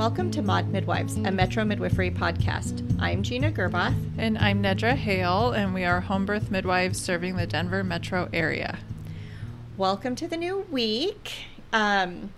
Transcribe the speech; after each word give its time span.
Welcome 0.00 0.30
to 0.30 0.40
Mod 0.40 0.68
Midwives, 0.68 1.16
a 1.16 1.30
Metro 1.30 1.62
Midwifery 1.62 2.10
podcast. 2.10 2.96
I'm 2.98 3.22
Gina 3.22 3.52
Gerboth. 3.52 3.94
And 4.16 4.38
I'm 4.38 4.62
Nedra 4.62 4.94
Hale, 4.94 5.50
and 5.50 5.74
we 5.74 5.84
are 5.84 6.00
home 6.00 6.24
birth 6.24 6.50
midwives 6.50 6.98
serving 6.98 7.36
the 7.36 7.46
Denver 7.46 7.84
metro 7.84 8.26
area. 8.32 8.78
Welcome 9.76 10.16
to 10.16 10.26
the 10.26 10.38
new 10.38 10.60
week. 10.70 11.44
Um, 11.74 12.32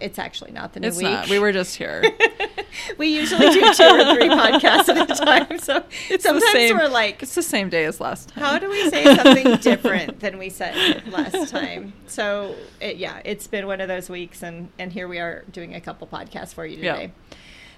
it's 0.00 0.18
actually 0.18 0.50
not 0.50 0.72
the 0.72 0.80
new 0.80 0.88
it's 0.88 0.96
week. 0.96 1.04
not. 1.04 1.28
We 1.28 1.38
were 1.38 1.52
just 1.52 1.76
here. 1.76 2.02
we 2.98 3.08
usually 3.08 3.48
do 3.50 3.60
two 3.74 3.84
or 3.84 4.14
three 4.14 4.28
podcasts 4.30 4.88
at 4.88 5.10
a 5.10 5.14
time, 5.24 5.58
so 5.58 5.84
It's 6.10 6.24
sometimes 6.24 6.72
we're 6.72 6.88
like, 6.88 7.22
it's 7.22 7.34
the 7.34 7.42
same 7.42 7.68
day 7.68 7.84
as 7.84 8.00
last 8.00 8.28
time. 8.30 8.42
how 8.44 8.58
do 8.58 8.68
we 8.70 8.88
say 8.90 9.04
something 9.16 9.56
different 9.60 10.20
than 10.20 10.38
we 10.38 10.48
said 10.50 11.02
last 11.10 11.48
time? 11.50 11.92
So, 12.06 12.54
it, 12.80 12.96
yeah, 12.96 13.20
it's 13.24 13.46
been 13.46 13.66
one 13.66 13.80
of 13.80 13.88
those 13.88 14.08
weeks, 14.10 14.42
and, 14.42 14.68
and 14.78 14.92
here 14.92 15.08
we 15.08 15.18
are 15.18 15.44
doing 15.52 15.74
a 15.74 15.80
couple 15.80 16.06
podcasts 16.06 16.54
for 16.54 16.64
you 16.66 16.78
Yeah. 16.78 16.94
today. 16.94 17.12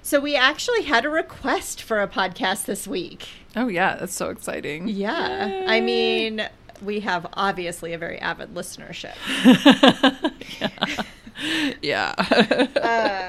So, 0.02 0.20
we 0.20 0.36
actually 0.36 0.82
had 0.84 1.04
a 1.04 1.10
request 1.10 1.82
for 1.82 2.00
a 2.00 2.08
podcast 2.08 2.64
this 2.66 2.86
week. 2.88 3.28
Oh 3.56 3.68
yeah, 3.68 3.96
that's 3.96 4.14
so 4.14 4.30
exciting. 4.30 4.88
Yeah. 4.88 5.64
I 5.66 5.80
mean, 5.80 6.48
we 6.82 7.00
have 7.00 7.26
obviously 7.34 7.92
a 7.92 7.98
very 7.98 8.18
avid 8.20 8.54
listenership. 8.54 9.14
yeah. 11.82 12.14
Uh, 12.18 13.27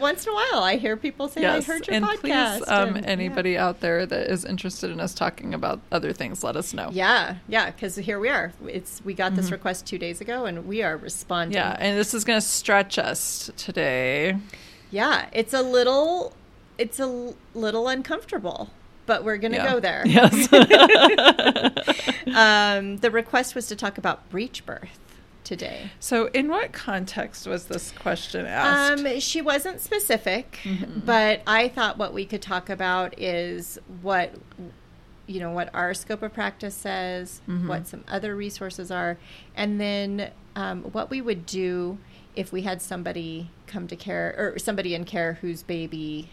but 0.00 0.02
once 0.02 0.26
in 0.26 0.32
a 0.32 0.34
while, 0.34 0.62
I 0.62 0.76
hear 0.76 0.96
people 0.96 1.28
say, 1.28 1.44
I 1.44 1.60
heard 1.60 1.86
your 1.86 1.96
and 1.96 2.04
podcast. 2.04 2.58
please, 2.58 2.68
um, 2.68 2.96
and- 2.96 3.06
anybody 3.06 3.56
out 3.58 3.80
there 3.80 4.06
that 4.06 4.30
is 4.30 4.44
interested 4.44 4.90
in 4.90 5.00
us 5.00 5.14
talking 5.14 5.54
about 5.54 5.80
other 5.92 6.12
things, 6.12 6.42
let 6.42 6.56
us 6.56 6.72
know. 6.74 6.88
Yeah, 6.92 7.36
yeah, 7.48 7.70
because 7.70 7.96
here 7.96 8.18
we 8.18 8.28
are. 8.28 8.52
It's 8.66 9.00
we 9.04 9.14
got 9.14 9.36
this 9.36 9.48
Mhm. 9.48 9.52
request 9.52 9.86
two 9.86 9.98
days 9.98 10.20
ago, 10.20 10.44
and 10.46 10.66
we 10.66 10.82
are 10.82 10.96
responding. 10.96 11.56
Yeah, 11.56 11.76
and 11.78 11.98
this 11.98 12.14
is 12.14 12.24
going 12.24 12.38
to 12.40 12.46
stretch 12.46 12.98
us 12.98 13.50
today. 13.56 14.36
yeah. 14.90 15.26
It's 15.32 15.52
a 15.54 15.62
little, 15.62 16.34
it's 16.78 16.98
a 16.98 17.32
little 17.54 17.88
uncomfortable, 17.88 18.70
but 19.06 19.22
we're 19.24 19.36
gonna 19.36 19.56
Yeah. 19.58 19.72
go 19.72 19.80
there. 19.80 20.02
Yes. 20.06 20.48
um, 22.34 22.96
the 22.98 23.10
request 23.10 23.54
was 23.54 23.66
to 23.68 23.76
talk 23.76 23.98
about 23.98 24.28
breech 24.30 24.64
birth 24.66 24.98
today. 25.50 25.90
so, 25.98 26.26
in 26.28 26.48
what 26.48 26.72
context 26.72 27.46
was 27.46 27.64
this 27.66 27.90
question 27.92 28.46
asked? 28.46 29.04
Um, 29.04 29.18
she 29.20 29.42
wasn't 29.42 29.80
specific, 29.80 30.60
Mhm. 30.62 31.04
but 31.04 31.42
I 31.46 31.68
thought 31.68 31.98
what 31.98 32.14
we 32.14 32.24
could 32.24 32.40
talk 32.40 32.70
about 32.70 33.18
is 33.18 33.78
what 34.00 34.32
you 35.26 35.38
know 35.40 35.50
what 35.50 35.68
our 35.74 35.92
scope 35.94 36.22
of 36.22 36.32
practice 36.32 36.74
says, 36.74 37.40
Mhm. 37.48 37.66
what 37.68 37.86
some 37.88 38.04
other 38.08 38.34
resources 38.36 38.90
are, 38.90 39.16
and 39.56 39.80
then 39.80 40.30
um, 40.56 40.82
what 40.92 41.10
we 41.10 41.20
would 41.20 41.46
do 41.46 41.98
if 42.36 42.52
we 42.52 42.62
had 42.62 42.80
somebody 42.82 43.50
come 43.66 43.86
to 43.88 43.96
care 43.96 44.34
or 44.38 44.58
somebody 44.58 44.94
in 44.94 45.04
care 45.04 45.34
whose 45.40 45.62
baby 45.62 46.30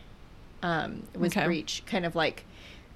um, 0.63 1.03
was 1.15 1.31
Okay. 1.33 1.45
breech, 1.45 1.83
kind 1.85 2.05
of 2.05 2.15
like 2.15 2.43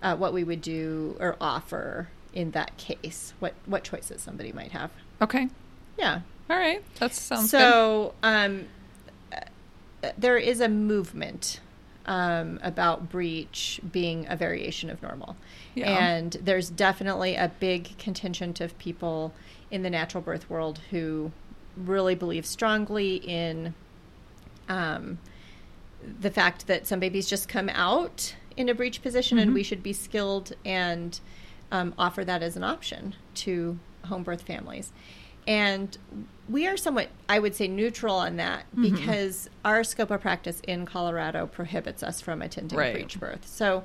uh, 0.01 0.15
what 0.15 0.33
we 0.33 0.43
would 0.43 0.61
do 0.61 1.15
or 1.19 1.35
offer 1.39 2.07
in 2.33 2.49
that 2.51 2.75
case. 2.77 3.33
What 3.39 3.53
what 3.67 3.83
choices 3.83 4.21
somebody 4.21 4.51
might 4.51 4.71
have. 4.71 4.89
okay. 5.21 5.49
Yeah. 5.97 6.21
All 6.49 6.57
right. 6.57 6.83
That 6.99 7.13
sounds 7.13 7.51
good. 7.51 7.59
So, 7.59 8.13
um, 8.23 8.65
uh, 9.31 10.09
there 10.17 10.37
is 10.37 10.59
a 10.61 10.67
movement 10.69 11.59
um, 12.05 12.59
about 12.63 13.09
breech 13.09 13.79
being 13.91 14.25
a 14.27 14.35
variation 14.35 14.89
of 14.89 15.01
normal. 15.01 15.35
Yeah. 15.75 15.89
And 15.91 16.31
there's 16.41 16.69
definitely 16.69 17.35
a 17.35 17.51
big 17.59 17.97
contingent 17.97 18.59
of 18.59 18.77
people 18.79 19.33
in 19.69 19.83
the 19.83 19.89
natural 19.89 20.21
birth 20.21 20.49
world 20.49 20.79
who 20.89 21.31
really 21.77 22.15
believe 22.15 22.45
strongly 22.45 23.15
in 23.17 23.73
um, 24.67 25.19
the 26.19 26.31
fact 26.31 26.67
that 26.67 26.87
some 26.87 26.99
babies 26.99 27.27
just 27.29 27.47
come 27.47 27.69
out 27.69 28.35
in 28.57 28.67
a 28.67 28.73
breech 28.73 29.01
position 29.01 29.37
and 29.37 29.51
Mhm. 29.51 29.53
we 29.53 29.63
should 29.63 29.83
be 29.83 29.93
skilled 29.93 30.51
and 30.65 31.19
um, 31.71 31.93
offer 31.97 32.25
that 32.25 32.43
as 32.43 32.57
an 32.57 32.63
option 32.63 33.15
to 33.35 33.79
home 34.05 34.23
birth 34.23 34.41
families. 34.41 34.91
And 35.47 35.97
we 36.49 36.67
are 36.67 36.77
somewhat, 36.77 37.09
I 37.29 37.39
would 37.39 37.55
say, 37.55 37.67
neutral 37.67 38.15
on 38.15 38.35
that 38.37 38.65
Mhm. 38.75 38.81
because 38.81 39.49
our 39.63 39.83
scope 39.83 40.11
of 40.11 40.21
practice 40.21 40.61
in 40.67 40.85
Colorado 40.85 41.47
prohibits 41.47 42.03
us 42.03 42.19
from 42.21 42.41
attending 42.41 42.77
Right. 42.77 42.93
breech 42.93 43.19
birth. 43.19 43.47
So 43.47 43.83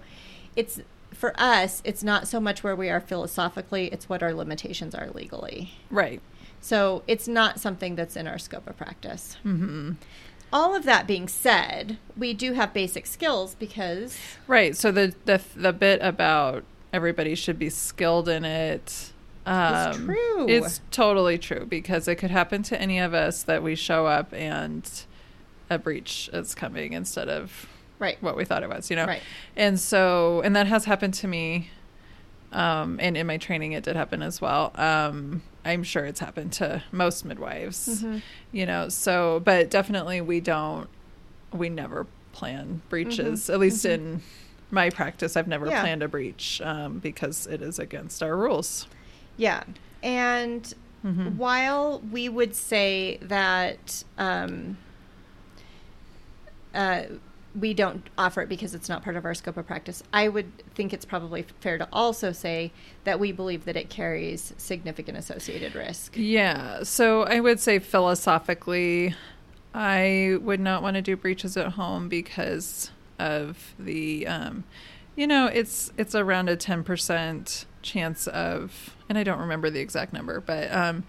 it's 0.56 0.80
for 1.14 1.32
us, 1.40 1.80
it's 1.84 2.02
not 2.02 2.28
so 2.28 2.40
much 2.40 2.62
where 2.62 2.76
we 2.76 2.90
are 2.90 3.00
philosophically, 3.00 3.86
it's 3.86 4.08
what 4.08 4.22
our 4.22 4.34
limitations 4.34 4.94
are 4.94 5.08
legally. 5.10 5.72
right. 5.90 6.20
So 6.60 7.02
it's 7.06 7.28
not 7.28 7.60
something 7.60 7.94
that's 7.94 8.16
in 8.16 8.26
our 8.26 8.38
scope 8.38 8.66
of 8.66 8.76
practice. 8.76 9.36
hmm 9.42 9.92
All 10.52 10.74
of 10.76 10.84
that 10.84 11.06
being 11.06 11.26
said, 11.28 11.96
we 12.16 12.32
do 12.34 12.52
have 12.52 12.72
basic 12.74 13.06
skills 13.06 13.54
because 13.54 14.18
Right. 14.46 14.76
So 14.76 14.90
the 14.92 15.14
the 15.24 15.40
the 15.54 15.72
bit 15.72 16.00
about 16.02 16.64
everybody 16.92 17.34
should 17.34 17.58
be 17.58 17.70
skilled 17.70 18.28
in 18.28 18.44
it 18.44 19.12
um, 19.46 20.06
true. 20.06 20.46
It's 20.48 20.80
totally 20.90 21.38
true 21.38 21.66
because 21.66 22.08
it 22.08 22.16
could 22.16 22.30
happen 22.30 22.62
to 22.64 22.80
any 22.80 22.98
of 22.98 23.14
us 23.14 23.42
that 23.44 23.62
we 23.62 23.74
show 23.74 24.06
up 24.06 24.32
and 24.32 24.88
a 25.70 25.78
breech 25.78 26.28
is 26.32 26.54
coming 26.54 26.92
instead 26.92 27.28
of 27.28 27.66
right, 27.98 28.20
what 28.22 28.36
we 28.36 28.44
thought 28.44 28.62
it 28.62 28.68
was. 28.68 28.90
You 28.90 28.96
know. 28.96 29.06
right, 29.06 29.22
And 29.56 29.78
so, 29.80 30.40
and 30.42 30.54
that 30.56 30.66
has 30.66 30.84
happened 30.84 31.14
to 31.14 31.28
me. 31.28 31.70
Um, 32.52 32.98
and 33.02 33.16
in 33.16 33.26
my 33.26 33.36
training, 33.38 33.72
it 33.72 33.82
did 33.84 33.96
happen 33.96 34.22
as 34.22 34.40
well. 34.40 34.70
Um, 34.76 35.42
I'm 35.64 35.82
sure 35.82 36.04
it's 36.06 36.20
happened 36.20 36.52
to 36.54 36.82
most 36.92 37.24
midwives, 37.24 38.02
Mhm. 38.02 38.22
you 38.52 38.64
know. 38.66 38.88
So, 38.88 39.40
but 39.44 39.68
definitely, 39.68 40.20
we 40.20 40.40
don't, 40.40 40.88
we 41.52 41.68
never 41.68 42.06
plan 42.32 42.82
breeches. 42.88 43.50
At 43.50 43.58
least 43.58 43.84
Mhm. 43.84 43.90
in 43.90 44.22
my 44.70 44.90
practice, 44.90 45.36
I've 45.36 45.48
never 45.48 45.66
Yeah. 45.66 45.80
planned 45.80 46.02
a 46.04 46.08
breech 46.08 46.60
um, 46.64 46.98
because 47.00 47.46
it 47.48 47.60
is 47.62 47.78
against 47.80 48.22
our 48.22 48.36
rules. 48.36 48.86
Yeah. 49.36 49.62
And 50.02 50.72
Mhm. 51.04 51.36
while 51.36 52.00
we 52.10 52.28
would 52.28 52.54
say 52.54 53.18
that 53.22 54.02
um, 54.18 54.76
uh, 56.74 57.02
we 57.58 57.72
don't 57.72 58.06
offer 58.18 58.42
it 58.42 58.48
because 58.50 58.74
it's 58.74 58.88
not 58.88 59.02
part 59.02 59.16
of 59.16 59.24
our 59.24 59.32
scope 59.34 59.56
of 59.56 59.66
practice, 59.66 60.02
I 60.12 60.28
would 60.28 60.52
think 60.74 60.92
it's 60.92 61.06
probably 61.06 61.46
fair 61.60 61.78
to 61.78 61.88
also 61.92 62.32
say 62.32 62.70
that 63.04 63.18
we 63.18 63.32
believe 63.32 63.64
that 63.64 63.76
it 63.76 63.88
carries 63.88 64.52
significant 64.58 65.16
associated 65.16 65.74
risk. 65.74 66.14
Yeah. 66.16 66.82
So 66.82 67.22
I 67.22 67.40
would 67.40 67.58
say 67.60 67.78
philosophically, 67.78 69.14
I 69.74 70.36
would 70.42 70.60
not 70.60 70.82
want 70.82 70.96
to 70.96 71.02
do 71.02 71.16
breeches 71.16 71.56
at 71.56 71.72
home 71.72 72.08
because 72.10 72.90
of 73.18 73.74
the, 73.78 74.26
um, 74.26 74.64
you 75.14 75.26
know, 75.26 75.46
it's 75.46 75.92
it's 75.96 76.14
around 76.14 76.50
a 76.50 76.56
ten 76.56 76.84
percent 76.84 77.64
chance 77.86 78.26
of, 78.26 78.94
and 79.08 79.16
I 79.16 79.22
don't 79.22 79.38
remember 79.38 79.70
the 79.70 79.80
exact 79.80 80.12
number, 80.12 80.40
but 80.40 80.72
um, 80.72 81.04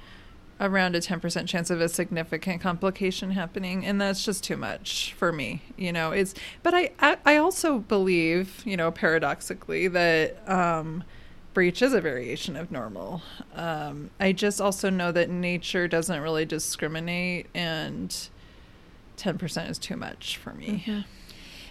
around 0.60 0.96
a 0.96 1.02
ten 1.02 1.20
percent 1.20 1.50
chance 1.50 1.70
of 1.70 1.82
a 1.82 1.90
significant 1.90 2.62
complication 2.62 3.32
happening, 3.32 3.86
and 3.86 4.00
that's 4.00 4.24
just 4.24 4.44
too 4.44 4.58
much 4.58 5.14
for 5.18 5.32
me. 5.34 5.62
You 5.76 5.92
know, 5.92 6.12
it's. 6.12 6.34
But 6.64 6.74
I 6.74 6.92
I, 7.00 7.18
I 7.26 7.38
also 7.38 7.80
believe, 7.80 8.64
you 8.66 8.78
know, 8.78 8.92
paradoxically 8.92 9.88
that. 9.90 10.48
Um, 10.50 11.04
breech 11.54 11.82
is 11.82 11.92
a 11.92 12.00
variation 12.00 12.56
of 12.56 12.70
normal. 12.72 13.24
Um, 13.56 14.12
I 14.20 14.32
just 14.32 14.62
also 14.62 14.92
know 14.92 15.12
that 15.12 15.28
nature 15.28 15.88
doesn't 15.88 16.22
really 16.22 16.46
discriminate, 16.46 17.48
and 17.56 18.16
10% 19.18 19.70
is 19.72 19.80
too 19.80 19.98
much 19.98 20.38
for 20.38 20.54
me. 20.54 20.84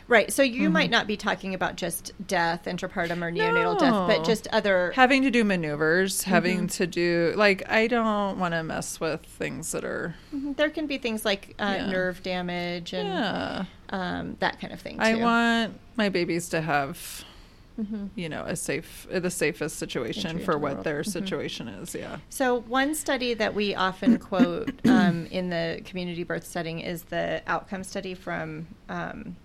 Right. 0.08 0.32
So 0.32 0.42
you 0.42 0.68
Mhm. 0.68 0.72
might 0.72 0.90
not 0.90 1.06
be 1.06 1.16
talking 1.16 1.52
about 1.54 1.74
just 1.76 2.12
death, 2.26 2.66
intrapartum, 2.66 3.22
or 3.22 3.32
neonatal 3.32 3.78
death, 3.78 3.92
but 4.06 4.24
just 4.24 4.46
other. 4.52 4.92
Having 4.94 5.22
to 5.22 5.30
do 5.30 5.42
maneuvers, 5.42 6.22
having 6.22 6.66
Mhm. 6.68 6.72
to 6.76 6.86
do, 6.86 7.32
like, 7.36 7.68
I 7.68 7.86
don't 7.88 8.38
want 8.38 8.54
to 8.54 8.62
mess 8.62 9.00
with 9.00 9.22
things 9.22 9.72
that 9.72 9.84
are, 9.84 10.14
Mhm. 10.34 10.56
There 10.56 10.70
can 10.70 10.86
be 10.86 10.98
things 10.98 11.24
like 11.24 11.54
uh, 11.58 11.74
Yeah. 11.78 11.90
nerve 11.90 12.22
damage 12.22 12.92
and 12.92 13.08
yeah. 13.08 13.64
um, 13.90 14.36
that 14.40 14.60
kind 14.60 14.72
of 14.72 14.80
thing. 14.80 14.96
Too. 14.98 15.02
I 15.02 15.14
want 15.16 15.74
my 15.96 16.08
babies 16.08 16.48
to 16.50 16.60
have, 16.60 17.24
Mhm. 17.80 18.10
you 18.14 18.28
know, 18.28 18.44
a 18.46 18.54
safe, 18.54 19.06
the 19.10 19.30
safest 19.30 19.76
situation 19.76 20.38
for 20.38 20.52
the 20.52 20.58
what 20.58 20.84
their 20.84 21.02
Mhm. 21.02 21.12
situation 21.12 21.66
is. 21.68 21.94
Yeah. 21.96 22.18
So, 22.30 22.60
one 22.60 22.94
study 22.94 23.34
that 23.34 23.54
we 23.54 23.74
often 23.74 24.18
quote 24.30 24.70
um, 24.86 25.26
in 25.32 25.50
the 25.50 25.80
community 25.84 26.22
birth 26.22 26.46
setting 26.46 26.78
is 26.80 27.02
the 27.04 27.42
outcome 27.48 27.82
study 27.82 28.14
from 28.14 28.68
um, 28.88 29.36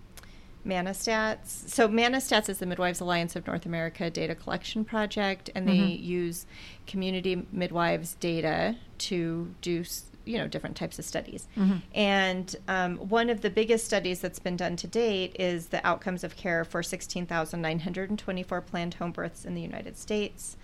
MANA 0.63 0.92
Stats. 0.92 1.69
So, 1.69 1.88
MANA 1.88 2.18
Stats 2.18 2.50
is 2.50 2.60
the 2.60 2.66
Midwives 2.66 3.00
Alliance 3.00 3.36
of 3.36 3.46
North 3.48 3.66
America 3.66 4.10
data 4.10 4.36
collection 4.36 4.86
project, 4.86 5.50
and 5.56 5.68
they 5.68 5.78
Mhm. 5.78 6.04
use 6.04 6.46
community 6.88 7.46
midwives 7.52 8.16
data 8.16 8.75
to 9.00 9.54
do 9.62 9.84
you 10.24 10.38
know 10.38 10.48
different 10.48 10.75
types 10.78 11.00
of 11.00 11.04
studies. 11.06 11.48
Mhm. 11.58 11.81
And 11.96 12.56
um, 12.68 12.98
one 12.98 13.28
of 13.31 13.42
the 13.42 13.50
biggest 13.50 13.86
studies 13.86 14.19
that's 14.19 14.38
been 14.38 14.56
done 14.56 14.75
to 14.75 14.86
date 14.86 15.36
is 15.40 15.68
the 15.68 15.86
outcomes 15.86 16.24
of 16.24 16.36
care 16.36 16.63
for 16.63 16.84
16,924 16.84 18.62
planned 18.62 18.94
home 18.96 19.12
births 19.12 19.46
in 19.46 19.56
the 19.56 19.62
United 19.62 19.98
States. 19.98 20.58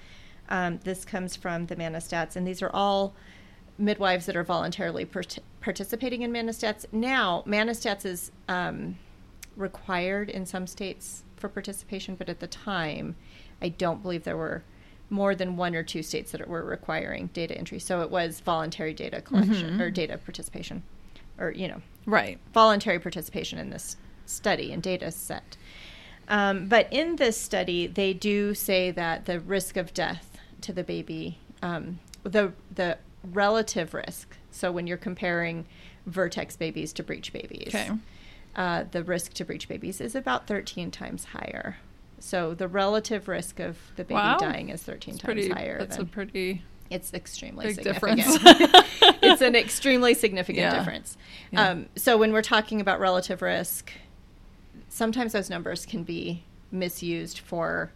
Um, 0.49 0.79
this 0.83 1.03
comes 1.05 1.35
from 1.35 1.65
the 1.65 1.75
MANA 1.75 1.97
Stats, 1.97 2.35
and 2.35 2.47
these 2.47 2.61
are 2.61 2.69
all 2.71 3.15
midwives 3.79 4.27
that 4.27 4.35
are 4.35 4.43
voluntarily 4.43 5.05
part- 5.05 5.39
participating 5.59 6.21
in 6.21 6.31
MANA 6.31 6.51
Stats. 6.51 6.85
Now, 6.91 7.41
MANA 7.47 7.71
Stats 7.73 8.05
is 8.05 8.31
um, 8.47 8.97
required 9.57 10.29
in 10.29 10.45
some 10.45 10.67
states 10.67 11.23
for 11.35 11.49
participation, 11.49 12.15
but 12.15 12.29
at 12.29 12.39
the 12.39 12.47
time, 12.47 13.15
I 13.61 13.69
don't 13.69 14.01
believe 14.01 14.23
there 14.23 14.37
were 14.37 14.63
more 15.09 15.35
than 15.35 15.55
one 15.57 15.73
or 15.75 15.83
two 15.83 16.03
states 16.03 16.31
that 16.31 16.47
were 16.47 16.63
requiring 16.63 17.27
data 17.33 17.57
entry. 17.57 17.79
So 17.79 18.01
it 18.01 18.11
was 18.11 18.39
voluntary 18.41 18.93
data 18.93 19.21
collection 19.21 19.77
Mhm. 19.77 19.81
or 19.81 19.89
data 19.89 20.17
participation, 20.17 20.83
or 21.37 21.51
you 21.51 21.67
know, 21.67 21.81
Right. 22.05 22.39
voluntary 22.53 22.99
participation 22.99 23.57
in 23.59 23.69
this 23.69 23.95
study 24.25 24.71
and 24.73 24.83
data 24.83 25.11
set. 25.11 25.55
Um, 26.27 26.67
but 26.67 26.91
in 26.91 27.15
this 27.15 27.39
study, 27.39 27.87
they 27.87 28.13
do 28.13 28.53
say 28.53 28.91
that 28.91 29.25
the 29.25 29.39
risk 29.39 29.77
of 29.77 29.93
death 29.93 30.37
to 30.61 30.73
the 30.73 30.83
baby, 30.83 31.37
um, 31.61 31.99
the 32.23 32.51
the 32.73 32.97
relative 33.23 33.93
risk. 33.93 34.35
So 34.51 34.71
when 34.71 34.87
you're 34.87 34.97
comparing 34.97 35.65
vertex 36.05 36.55
babies 36.57 36.91
to 36.93 37.03
breech 37.03 37.31
babies, 37.31 37.69
Okay. 37.73 37.91
Uh, 38.57 38.83
the 38.91 39.03
risk 39.03 39.33
to 39.35 39.45
breech 39.45 39.67
babies 39.69 40.01
is 40.01 40.15
about 40.15 40.47
13 40.47 40.91
times 40.91 41.25
higher. 41.25 41.77
So 42.19 42.53
the 42.55 42.67
relative 42.67 43.27
risk 43.27 43.59
of 43.59 43.77
the 43.95 44.03
baby 44.03 44.15
Wow. 44.15 44.37
dying 44.37 44.69
is 44.69 44.81
13 44.83 45.13
It's 45.13 45.21
times 45.23 45.33
pretty. 45.33 45.49
higher. 45.49 45.77
That's 45.79 45.97
a 45.97 46.05
pretty 46.05 46.63
it's 46.89 47.13
extremely 47.13 47.73
significant. 47.73 48.17
difference. 48.17 48.39
it's 49.21 49.41
an 49.41 49.55
extremely 49.63 50.13
significant 50.15 50.63
Yeah. 50.63 50.77
difference. 50.79 51.17
Yeah. 51.51 51.69
Um, 51.69 51.85
so 51.95 52.17
when 52.17 52.31
we're 52.33 52.41
talking 52.41 52.81
about 52.81 52.99
relative 52.99 53.41
risk, 53.41 53.91
sometimes 54.89 55.33
those 55.33 55.49
numbers 55.49 55.85
can 55.85 56.03
be 56.03 56.43
misused 56.71 57.39
for 57.39 57.91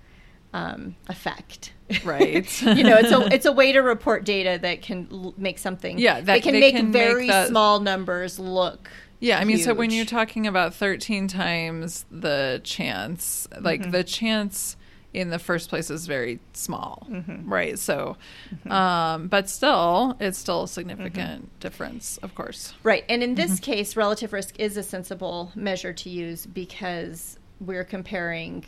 um, 0.54 0.96
effect. 1.08 1.72
Right. 2.04 2.62
you 2.62 2.84
know, 2.84 2.98
it's 2.98 3.12
a 3.12 3.34
it's 3.34 3.46
a 3.46 3.52
way 3.54 3.72
to 3.72 3.80
report 3.80 4.26
data 4.26 4.60
that 4.62 4.82
can 4.82 5.08
l- 5.12 5.34
make 5.38 5.58
something. 5.58 5.98
Yeah, 5.98 6.16
that- 6.16 6.26
they 6.26 6.42
can 6.42 6.60
make 6.60 6.76
can 6.76 6.92
make 6.92 6.94
very 6.94 7.28
that- 7.28 7.48
small 7.48 7.80
numbers 7.80 8.38
look. 8.38 8.90
Yeah, 9.22 9.40
I 9.40 9.46
mean, 9.46 9.60
so 9.60 9.74
when 9.74 9.92
you're 9.92 10.04
talking 10.06 10.48
about 10.48 10.74
13 10.74 11.28
times 11.30 12.06
the 12.12 12.60
chance, 12.64 13.48
like 13.60 13.82
Mm-hmm. 13.82 13.92
the 13.92 14.04
chance 14.04 14.76
in 15.14 15.30
the 15.30 15.38
first 15.40 15.70
place 15.70 15.90
is 15.92 16.08
very 16.08 16.40
small, 16.54 17.06
Mhm. 17.10 17.44
right? 17.46 17.78
So, 17.78 18.18
Mm-hmm. 18.54 18.72
um, 18.72 19.28
but 19.28 19.48
still, 19.50 20.16
it's 20.20 20.38
still 20.40 20.64
a 20.64 20.68
significant 20.68 21.50
difference, 21.60 22.18
of 22.24 22.34
course. 22.34 22.74
Right. 22.84 23.04
And 23.10 23.22
in 23.22 23.36
this 23.36 23.60
Mm-hmm. 23.60 23.72
case, 23.72 23.96
relative 23.96 24.34
risk 24.34 24.60
is 24.60 24.76
a 24.76 24.84
sensible 24.84 25.52
measure 25.54 25.94
to 25.94 26.10
use 26.10 26.46
because 26.46 27.38
we're 27.60 27.84
comparing 27.84 28.66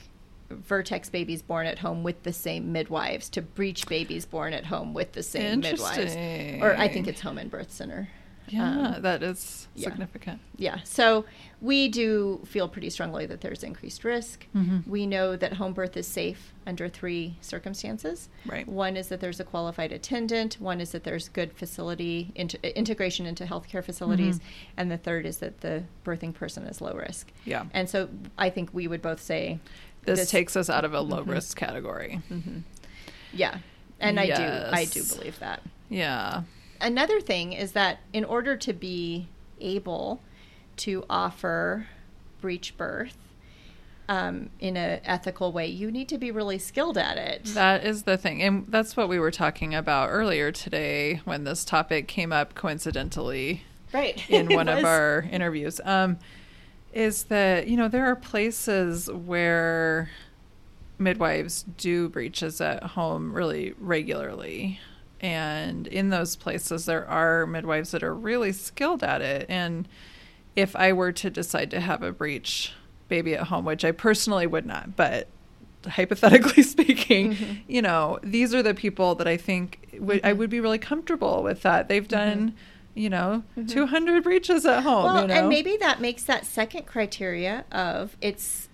vertex 0.50 1.10
babies 1.10 1.42
born 1.42 1.66
at 1.66 1.80
home 1.80 2.04
with 2.04 2.22
the 2.24 2.34
same 2.34 2.72
midwives 2.72 3.28
to 3.30 3.42
breech 3.42 3.88
babies 3.88 4.26
born 4.26 4.54
at 4.54 4.66
home 4.66 4.94
with 4.94 5.14
the 5.14 5.24
same 5.24 5.62
midwives. 5.62 6.16
Or 6.62 6.76
I 6.78 6.88
think 6.90 7.08
it's 7.08 7.22
home 7.22 7.40
and 7.40 7.50
birth 7.50 7.72
center. 7.72 8.10
Yeah, 8.50 8.96
Um, 8.96 9.02
that 9.02 9.24
is 9.24 9.68
yeah. 9.74 9.86
significant. 9.90 10.40
Yeah. 10.58 10.80
So 10.84 11.26
we 11.62 11.88
do 11.88 12.42
feel 12.46 12.68
pretty 12.68 12.90
strongly 12.90 13.26
that 13.26 13.42
there's 13.42 13.64
increased 13.64 14.04
risk. 14.04 14.46
Mhm. 14.56 14.86
We 14.88 15.06
know 15.08 15.36
that 15.36 15.54
home 15.54 15.74
birth 15.74 15.96
is 15.98 16.08
safe 16.08 16.54
under 16.68 16.90
three 16.90 17.36
circumstances. 17.42 18.30
Right. 18.46 18.68
One 18.68 18.98
is 18.98 19.08
that 19.08 19.22
there's 19.22 19.40
a 19.40 19.44
qualified 19.44 19.92
attendant. 19.92 20.56
One 20.60 20.82
is 20.82 20.92
that 20.92 21.04
there's 21.04 21.30
good 21.30 21.54
facility 21.54 22.32
int- 22.36 22.56
integration 22.64 23.26
into 23.26 23.46
healthcare 23.46 23.84
facilities, 23.84 24.40
Mhm. 24.40 24.44
and 24.78 24.92
the 24.92 24.98
third 24.98 25.26
is 25.26 25.38
that 25.38 25.62
the 25.62 25.84
birthing 26.06 26.34
person 26.34 26.64
is 26.66 26.82
low 26.82 26.94
risk. 26.94 27.32
Yeah. 27.46 27.66
And 27.74 27.90
so 27.90 28.10
I 28.38 28.50
think 28.50 28.70
we 28.74 28.88
would 28.88 29.02
both 29.02 29.22
say, 29.22 29.60
This, 30.06 30.20
this- 30.20 30.30
takes 30.32 30.56
us 30.58 30.70
out 30.70 30.84
of 30.84 30.94
a 30.94 31.00
low 31.02 31.24
Mhm. 31.24 31.30
risk 31.32 31.58
category. 31.58 32.22
yeah. 33.34 33.58
And 34.00 34.20
I 34.20 34.26
do, 34.28 34.76
I 34.76 34.86
do 34.86 35.02
believe 35.04 35.40
that. 35.40 35.62
Yeah. 35.90 36.44
Another 36.84 37.22
thing 37.22 37.54
is 37.54 37.72
that 37.72 38.00
in 38.12 38.26
order 38.26 38.58
to 38.58 38.74
be 38.74 39.30
able 39.62 40.22
to 40.76 41.06
offer 41.10 41.88
breech 42.42 42.76
birth 42.76 43.18
um, 44.10 44.50
in 44.60 44.76
an 44.76 45.00
ethical 45.06 45.54
way, 45.54 45.66
you 45.66 45.90
need 45.90 46.10
to 46.10 46.18
be 46.18 46.30
really 46.30 46.60
skilled 46.60 46.98
at 46.98 47.18
it. 47.18 47.46
That 47.46 47.86
is 47.86 48.04
the 48.04 48.18
thing. 48.18 48.44
And 48.44 48.66
that's 48.68 48.98
what 48.98 49.08
we 49.08 49.18
were 49.18 49.32
talking 49.32 49.74
about 49.74 50.10
earlier 50.10 50.52
today 50.52 51.22
when 51.24 51.46
this 51.46 51.64
topic 51.64 52.10
came 52.10 52.34
up 52.34 52.54
coincidentally 52.54 53.64
right. 53.94 54.22
in 54.30 54.48
one 54.54 54.68
of 54.68 54.84
our 54.84 55.26
interviews. 55.32 55.80
Um, 55.86 56.20
is 56.92 57.24
that, 57.24 57.68
you 57.68 57.78
know, 57.78 57.88
there 57.88 58.06
are 58.06 58.16
places 58.16 59.10
where 59.10 60.10
midwives 61.00 61.64
do 61.78 62.10
breeches 62.10 62.60
at 62.60 62.84
home 62.84 63.34
really 63.34 63.74
regularly. 63.80 64.80
And 65.24 65.88
in 65.88 66.10
those 66.10 66.36
places, 66.36 66.86
there 66.86 67.08
are 67.08 67.48
midwives 67.48 67.92
that 67.92 68.04
are 68.04 68.14
really 68.14 68.52
skilled 68.52 69.04
at 69.04 69.22
it. 69.22 69.46
And 69.50 69.88
if 70.56 70.76
I 70.76 70.92
were 70.94 71.12
to 71.14 71.30
decide 71.30 71.72
to 71.72 71.80
have 71.80 72.04
a 72.04 72.12
breech 72.12 72.74
baby 73.08 73.34
at 73.34 73.48
home, 73.48 73.64
which 73.66 73.86
I 73.86 73.92
personally 73.92 74.46
would 74.46 74.66
not, 74.66 74.96
but 74.98 75.28
hypothetically 75.88 76.62
speaking, 76.64 77.34
Mhm. 77.36 77.58
you 77.68 77.82
know, 77.82 78.20
these 78.22 78.54
are 78.54 78.62
the 78.62 78.74
people 78.74 79.16
that 79.16 79.28
I 79.28 79.38
think 79.38 79.98
would, 80.00 80.22
I 80.26 80.34
would 80.34 80.50
be 80.50 80.60
really 80.60 80.78
comfortable 80.78 81.42
with 81.42 81.62
that. 81.64 81.88
They've 81.88 82.08
done, 82.08 82.54
you 82.94 83.10
know, 83.10 83.44
Mhm. 83.58 83.70
200 83.70 84.24
breeches 84.24 84.66
at 84.66 84.84
home. 84.84 85.06
Well, 85.06 85.22
you 85.22 85.28
know? 85.28 85.34
and 85.34 85.50
maybe 85.50 85.78
that 85.78 86.00
makes 86.02 86.24
that 86.24 86.46
second 86.46 86.86
criteria 86.86 87.66
of 87.72 88.18
it's 88.22 88.68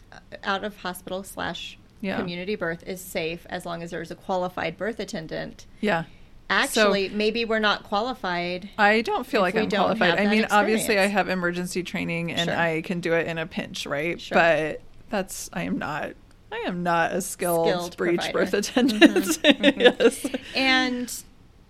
out 0.43 0.63
of 0.63 0.77
hospital 0.77 1.23
slash 1.23 1.77
Yeah. 2.01 2.17
community 2.17 2.55
birth 2.55 2.83
is 2.87 3.01
safe 3.01 3.45
as 3.49 3.65
long 3.65 3.83
as 3.83 3.91
there's 3.91 4.09
a 4.11 4.15
qualified 4.15 4.77
birth 4.77 4.99
attendant. 4.99 5.65
yeah. 5.81 6.03
Actually, 6.49 7.09
maybe 7.09 7.45
we're 7.45 7.59
not 7.59 7.83
qualified. 7.83 8.69
I 8.77 9.01
don't 9.01 9.25
feel 9.25 9.41
like 9.41 9.55
I'm 9.55 9.69
qualified. 9.69 10.19
I 10.19 10.25
mean, 10.27 10.47
obviously, 10.49 10.97
I 10.97 11.05
have 11.05 11.29
emergency 11.29 11.83
training 11.83 12.31
and 12.31 12.49
Sure. 12.49 12.57
I 12.57 12.81
can 12.81 12.99
do 13.01 13.13
it 13.13 13.27
in 13.27 13.37
a 13.37 13.45
pinch, 13.45 13.85
right? 13.85 14.19
Sure. 14.19 14.35
But 14.35 14.81
that's 15.09 15.49
I 15.53 15.63
am 15.63 15.77
not. 15.77 16.13
I 16.51 16.63
am 16.65 16.81
not 16.81 17.11
a 17.13 17.21
skilled, 17.21 17.67
Skilled 17.67 17.97
provider. 17.97 18.33
birth 18.33 18.53
attendant. 18.55 19.01
Mhm, 19.25 19.61
mhm. 19.61 19.79
yes. 19.99 20.25
And 20.55 21.13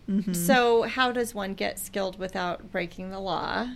Mhm. 0.09 0.33
so, 0.35 0.83
how 0.83 1.11
does 1.11 1.35
one 1.35 1.53
get 1.53 1.77
skilled 1.77 2.17
without 2.17 2.71
breaking 2.71 3.11
the 3.11 3.19
law? 3.19 3.67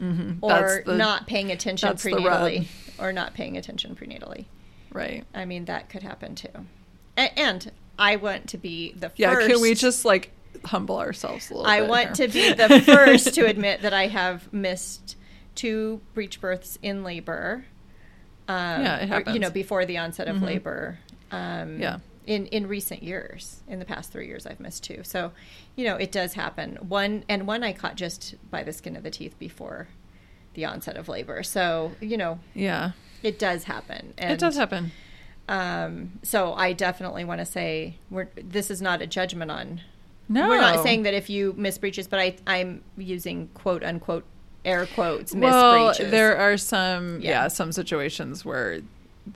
Mhm. 0.00 0.38
or 0.42 0.82
the- 0.84 0.94
not 0.96 1.26
paying 1.26 1.50
attention 1.50 1.88
that's 1.88 2.02
the 2.02 2.10
rub. 2.16 2.22
prenatally 2.22 2.66
or 2.98 3.14
not 3.14 3.32
paying 3.32 3.56
attention 3.56 3.94
prenatally 3.96 4.44
right. 4.92 5.24
i 5.34 5.46
mean 5.46 5.64
that 5.64 5.88
could 5.88 6.02
happen 6.02 6.34
too 6.34 6.50
A- 7.16 7.38
and 7.38 7.72
i 7.98 8.14
want 8.16 8.46
to 8.48 8.58
be 8.58 8.92
the 8.92 9.10
Yeah. 9.16 9.32
first 9.32 9.48
Can 9.48 9.62
we 9.62 9.72
just 9.72 10.04
like 10.04 10.32
humble 10.64 10.98
ourselves 10.98 11.50
a 11.50 11.54
little 11.54 11.66
i 11.70 11.80
want 11.82 12.16
here? 12.16 12.26
to 12.26 12.32
be 12.32 12.52
the 12.52 12.80
first 12.84 13.34
to 13.34 13.46
admit 13.46 13.82
that 13.82 13.92
i 13.94 14.06
have 14.06 14.52
missed 14.52 15.16
two 15.54 16.00
breech 16.14 16.40
births 16.40 16.78
in 16.82 17.02
labor 17.04 17.64
um, 18.48 18.82
Yeah, 18.82 18.96
it 19.18 19.28
or, 19.28 19.32
you 19.32 19.38
know 19.38 19.50
before 19.50 19.84
the 19.84 19.98
onset 19.98 20.28
of 20.28 20.36
Mhm. 20.36 20.42
labor 20.42 20.98
um, 21.32 21.80
Yeah. 21.80 21.98
in 22.26 22.46
in 22.46 22.66
recent 22.68 23.02
years 23.02 23.62
in 23.68 23.78
the 23.78 23.84
past 23.84 24.12
three 24.12 24.26
years 24.26 24.46
i've 24.46 24.60
missed 24.60 24.84
two 24.84 25.02
so 25.02 25.32
you 25.74 25.84
know 25.84 25.96
it 25.96 26.12
does 26.12 26.34
happen 26.34 26.76
one 26.76 27.24
and 27.28 27.46
one 27.46 27.62
i 27.64 27.72
caught 27.72 27.96
just 27.96 28.34
by 28.50 28.62
the 28.62 28.72
skin 28.72 28.94
of 28.96 29.02
the 29.02 29.10
teeth 29.10 29.36
before 29.38 29.88
the 30.54 30.64
onset 30.64 30.96
of 30.96 31.08
labor 31.08 31.42
so 31.42 31.92
you 32.00 32.16
know 32.16 32.38
Yeah. 32.54 32.92
it 33.22 33.38
does 33.38 33.64
happen. 33.64 34.14
And, 34.18 34.32
it 34.32 34.38
does 34.38 34.56
happen. 34.56 34.92
Um, 35.48 36.18
so 36.22 36.54
I 36.54 36.72
definitely 36.72 37.24
want 37.24 37.40
to 37.40 37.44
say 37.46 37.98
we're 38.10 38.28
this 38.36 38.70
is 38.70 38.80
not 38.82 39.00
a 39.02 39.06
judgment 39.06 39.50
on. 39.50 39.80
No. 40.28 40.48
We're 40.48 40.60
not 40.60 40.82
saying 40.82 41.02
that 41.04 41.14
if 41.14 41.30
you 41.30 41.54
miss 41.56 41.78
breeches, 41.78 42.08
but 42.08 42.18
I 42.18 42.36
I'm 42.46 42.82
using 42.96 43.48
quote 43.54 43.82
unquote 43.84 44.24
air 44.64 44.86
quotes 44.86 45.34
miss 45.34 45.42
well, 45.50 45.88
breeches. 45.88 46.10
there 46.10 46.36
are 46.36 46.56
some, 46.56 47.20
Yeah. 47.20 47.30
yeah. 47.42 47.48
some 47.48 47.70
situations 47.72 48.44
where 48.44 48.80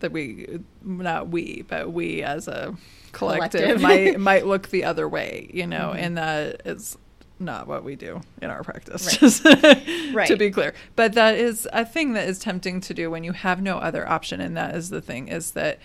that 0.01 0.11
we, 0.13 0.59
not 0.83 1.29
we, 1.29 1.63
but 1.69 1.93
we 1.93 2.23
as 2.23 2.49
a 2.49 2.75
collective, 3.13 3.61
Collective. 3.79 3.81
might 3.81 4.19
might 4.31 4.47
look 4.47 4.69
the 4.69 4.85
other 4.85 5.09
way, 5.09 5.49
you 5.53 5.67
know, 5.67 5.93
Mhm. 5.95 5.99
and 6.03 6.19
that 6.19 6.63
is 6.65 6.97
not 7.39 7.67
what 7.67 7.83
we 7.85 7.97
do 7.97 8.21
in 8.43 8.51
our 8.51 8.63
practice. 8.63 9.43
Right. 9.45 9.87
Right. 10.13 10.27
to 10.29 10.37
be 10.37 10.51
clear, 10.51 10.75
but 10.97 11.13
that 11.15 11.37
is 11.37 11.69
a 11.73 11.85
thing 11.85 12.13
that 12.15 12.29
is 12.29 12.39
tempting 12.41 12.81
to 12.83 12.93
do 12.95 13.11
when 13.11 13.23
you 13.25 13.33
have 13.33 13.63
no 13.63 13.79
other 13.79 14.09
option, 14.09 14.41
and 14.41 14.57
that 14.57 14.75
is 14.75 14.91
the 14.91 15.01
thing 15.01 15.29
is 15.29 15.53
that 15.53 15.79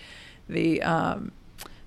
the 0.48 0.82
um, 0.82 1.30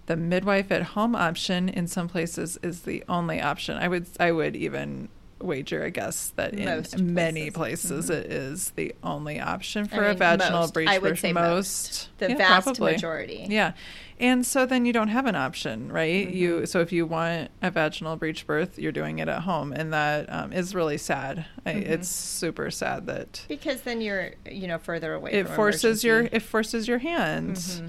the 0.09 0.17
midwife 0.17 0.71
at 0.71 0.81
home 0.81 1.15
option 1.15 1.69
in 1.69 1.85
some 1.87 2.07
places 2.09 2.57
is 2.63 2.81
the 2.81 3.03
only 3.07 3.39
option. 3.39 3.77
I 3.77 3.87
would 3.87 4.07
I 4.19 4.31
would 4.31 4.55
even 4.55 5.07
wager 5.39 5.83
a 5.83 5.91
guess 5.91 6.33
that 6.35 6.53
in 6.53 6.65
Most 6.65 6.97
many 6.99 7.51
places. 7.51 7.91
places 8.07 8.09
Mhm. 8.09 8.19
it 8.25 8.31
is 8.31 8.71
the 8.71 8.93
only 9.03 9.39
option 9.39 9.83
I 9.91 9.95
for 9.95 10.03
a 10.03 10.09
mean, 10.09 10.17
vaginal 10.17 10.61
most. 10.61 10.73
breech 10.73 10.89
I 10.89 10.97
would 10.97 11.11
birth. 11.11 11.19
say 11.19 11.31
most. 11.31 12.09
The 12.17 12.29
Yeah, 12.31 12.37
vast 12.37 12.63
probably. 12.65 12.91
majority. 12.93 13.45
Yeah. 13.49 13.71
And 14.19 14.45
so 14.45 14.65
then 14.65 14.85
you 14.85 14.91
don't 14.91 15.07
have 15.09 15.27
an 15.27 15.35
option, 15.35 15.91
right? 15.91 16.27
Mhm. 16.27 16.33
You 16.35 16.65
so 16.65 16.81
if 16.81 16.91
you 16.91 17.05
want 17.05 17.51
a 17.61 17.69
vaginal 17.71 18.17
breech 18.17 18.47
birth, 18.47 18.79
you're 18.79 18.91
doing 18.91 19.19
it 19.19 19.29
at 19.29 19.43
home, 19.43 19.71
and 19.73 19.93
that 19.93 20.25
um, 20.33 20.51
is 20.51 20.73
really 20.73 20.97
sad. 20.97 21.45
I, 21.67 21.73
Mhm. 21.75 21.87
It's 21.89 22.09
super 22.09 22.69
sad 22.71 23.05
that 23.05 23.45
Because 23.47 23.81
then 23.81 24.01
you're 24.01 24.31
you 24.51 24.67
know 24.67 24.79
further 24.79 25.13
away. 25.13 25.31
it 25.33 25.45
from 25.45 25.55
forces 25.55 26.03
your 26.03 26.21
it 26.31 26.41
forces 26.41 26.87
your 26.87 26.97
hands. 26.97 27.81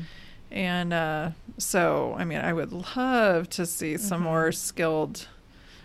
And 0.50 0.92
uh, 0.92 1.30
so, 1.58 2.14
I 2.18 2.24
mean, 2.24 2.38
I 2.38 2.52
would 2.52 2.72
love 2.96 3.48
to 3.50 3.66
see 3.66 3.96
some 3.96 4.20
Mhm. 4.20 4.24
more 4.24 4.52
skilled 4.52 5.26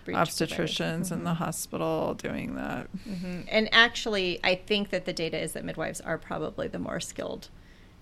breech 0.06 0.16
obstetricians 0.18 1.12
in 1.12 1.24
the 1.24 1.36
hospital 1.36 2.14
doing 2.16 2.56
that. 2.56 2.88
Mhm. 3.08 3.46
And 3.50 3.70
actually, 3.72 4.40
I 4.44 4.56
think 4.56 4.90
that 4.92 5.06
the 5.06 5.14
data 5.14 5.40
is 5.40 5.54
that 5.54 5.64
midwives 5.66 6.00
are 6.02 6.18
probably 6.18 6.68
the 6.68 6.80
more 6.80 7.00
skilled 7.00 7.50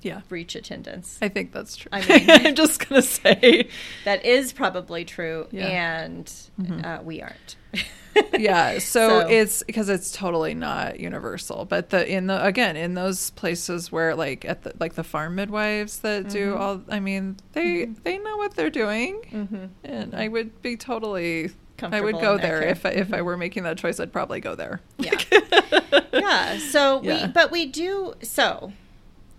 Yeah. 0.03 0.21
breech 0.27 0.55
attendants. 0.55 1.17
I 1.21 1.29
think 1.29 1.51
that's 1.51 1.75
true. 1.77 1.89
I 1.91 2.05
mean- 2.05 2.29
I'm 2.29 2.55
just 2.55 2.87
gonna 2.87 3.01
say, 3.01 3.67
that 4.05 4.23
is 4.25 4.53
probably 4.53 5.05
true, 5.05 5.47
Yeah. 5.51 5.67
and 5.67 6.25
Mhm. 6.61 6.85
uh, 6.85 7.01
we 7.03 7.21
aren't. 7.21 7.55
yeah. 8.37 8.77
So, 8.79 9.21
So- 9.21 9.27
it's 9.27 9.63
because 9.63 9.89
it's 9.89 10.11
totally 10.11 10.53
not 10.53 10.99
universal, 10.99 11.65
but 11.65 11.89
the 11.89 12.07
in 12.07 12.27
the 12.27 12.43
again 12.45 12.75
in 12.75 12.93
those 12.93 13.31
places 13.31 13.91
where 13.91 14.13
like 14.15 14.45
at 14.45 14.61
the 14.63 14.73
like 14.79 14.93
the 14.93 15.03
farm 15.03 15.35
midwives 15.35 15.99
that 15.99 16.29
do 16.29 16.53
Mhm. 16.53 16.59
all, 16.59 16.81
I 16.89 16.99
mean 16.99 17.37
they 17.53 17.87
Mhm. 17.87 18.03
they 18.03 18.17
know 18.19 18.37
what 18.37 18.55
they're 18.55 18.69
doing, 18.69 19.21
mm-hmm. 19.31 19.65
and 19.83 20.13
I 20.13 20.27
would 20.27 20.61
be 20.61 20.77
totally. 20.77 21.51
I 21.81 21.99
would 21.99 22.21
go 22.21 22.37
there 22.37 22.61
care. 22.61 22.69
if 22.69 22.85
I, 22.85 22.89
if 22.91 23.11
I 23.13 23.17
Mhm. 23.19 23.25
were 23.25 23.35
making 23.35 23.63
that 23.63 23.77
choice. 23.77 23.99
I'd 23.99 24.13
probably 24.13 24.39
go 24.39 24.55
there. 24.55 24.79
Yeah. 24.99 25.19
yeah. 26.13 26.57
So 26.59 27.01
Yeah. 27.03 27.25
we, 27.25 27.31
but 27.33 27.51
we 27.51 27.65
do 27.65 28.13
so. 28.21 28.71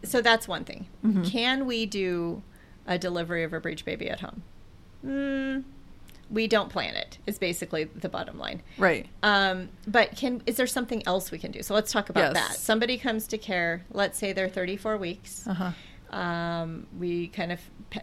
So 0.04 0.20
that's 0.20 0.46
one 0.48 0.64
thing. 0.64 0.86
Mhm. 1.04 1.30
Can 1.30 1.66
we 1.66 1.86
do 1.86 2.42
a 2.86 2.98
delivery 2.98 3.42
of 3.44 3.52
a 3.52 3.60
breech 3.60 3.84
baby 3.84 4.08
at 4.10 4.20
home? 4.20 4.42
Mm, 5.04 5.64
we 6.30 6.46
don't 6.46 6.70
plan 6.70 6.94
it. 6.94 7.18
Is 7.26 7.38
basically 7.38 7.84
the 7.84 8.08
bottom 8.08 8.38
line. 8.38 8.62
Right. 8.78 9.06
Um, 9.22 9.68
but 9.86 10.16
can 10.16 10.42
is 10.46 10.56
there 10.56 10.66
something 10.66 11.02
else 11.06 11.30
we 11.30 11.38
can 11.38 11.50
do? 11.50 11.62
So 11.62 11.74
let's 11.74 11.92
talk 11.92 12.08
about 12.08 12.34
Yes. 12.34 12.48
that. 12.48 12.56
Somebody 12.58 12.96
comes 12.98 13.26
to 13.28 13.38
care. 13.38 13.84
Let's 13.90 14.18
say 14.18 14.32
they're 14.32 14.48
34 14.48 14.96
weeks. 14.96 15.46
Uh 15.46 15.54
huh. 15.54 15.70
Um, 16.16 16.86
we 16.98 17.26
kind 17.28 17.50
of 17.52 17.60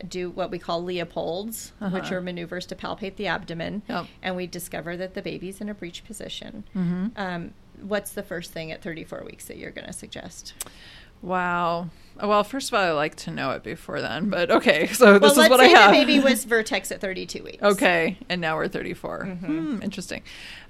do 0.09 0.29
what 0.29 0.51
we 0.51 0.59
call 0.59 0.83
Leopold's, 0.83 1.71
which 1.79 2.03
Uh-huh. 2.03 2.15
are 2.15 2.21
maneuvers 2.21 2.65
to 2.67 2.75
palpate 2.75 3.15
the 3.15 3.27
abdomen, 3.27 3.83
Yep. 3.87 4.05
and 4.21 4.35
we 4.35 4.47
discover 4.47 4.97
that 4.97 5.13
the 5.13 5.21
baby's 5.21 5.61
in 5.61 5.69
a 5.69 5.73
breech 5.73 6.03
position. 6.03 6.65
Mm-hmm. 6.75 7.07
Um, 7.15 7.53
what's 7.81 8.11
the 8.11 8.23
first 8.23 8.51
thing 8.51 8.71
at 8.71 8.81
34 8.81 9.23
weeks 9.23 9.45
that 9.45 9.57
you're 9.57 9.71
going 9.71 9.87
to 9.87 9.93
suggest? 9.93 10.53
Wow. 11.21 11.89
Well, 12.21 12.43
first 12.43 12.69
of 12.69 12.75
all, 12.75 12.85
I 12.85 12.91
like 12.91 13.15
to 13.17 13.31
know 13.31 13.51
it 13.51 13.63
before 13.63 13.99
then, 14.01 14.29
but 14.29 14.51
okay. 14.51 14.87
So 14.93 15.13
this 15.13 15.21
well, 15.21 15.31
is 15.31 15.37
let's 15.37 15.49
what 15.49 15.59
say 15.59 15.73
I 15.73 15.79
have. 15.79 15.91
the 15.91 15.97
baby 15.97 16.19
was 16.19 16.43
vertex 16.45 16.91
at 16.91 17.01
32 17.01 17.43
weeks. 17.43 17.63
Okay, 17.63 18.17
and 18.29 18.39
now 18.41 18.55
we're 18.57 18.67
34. 18.67 19.25
Mhm. 19.25 19.39
Hmm, 19.39 19.81
interesting. 19.81 20.21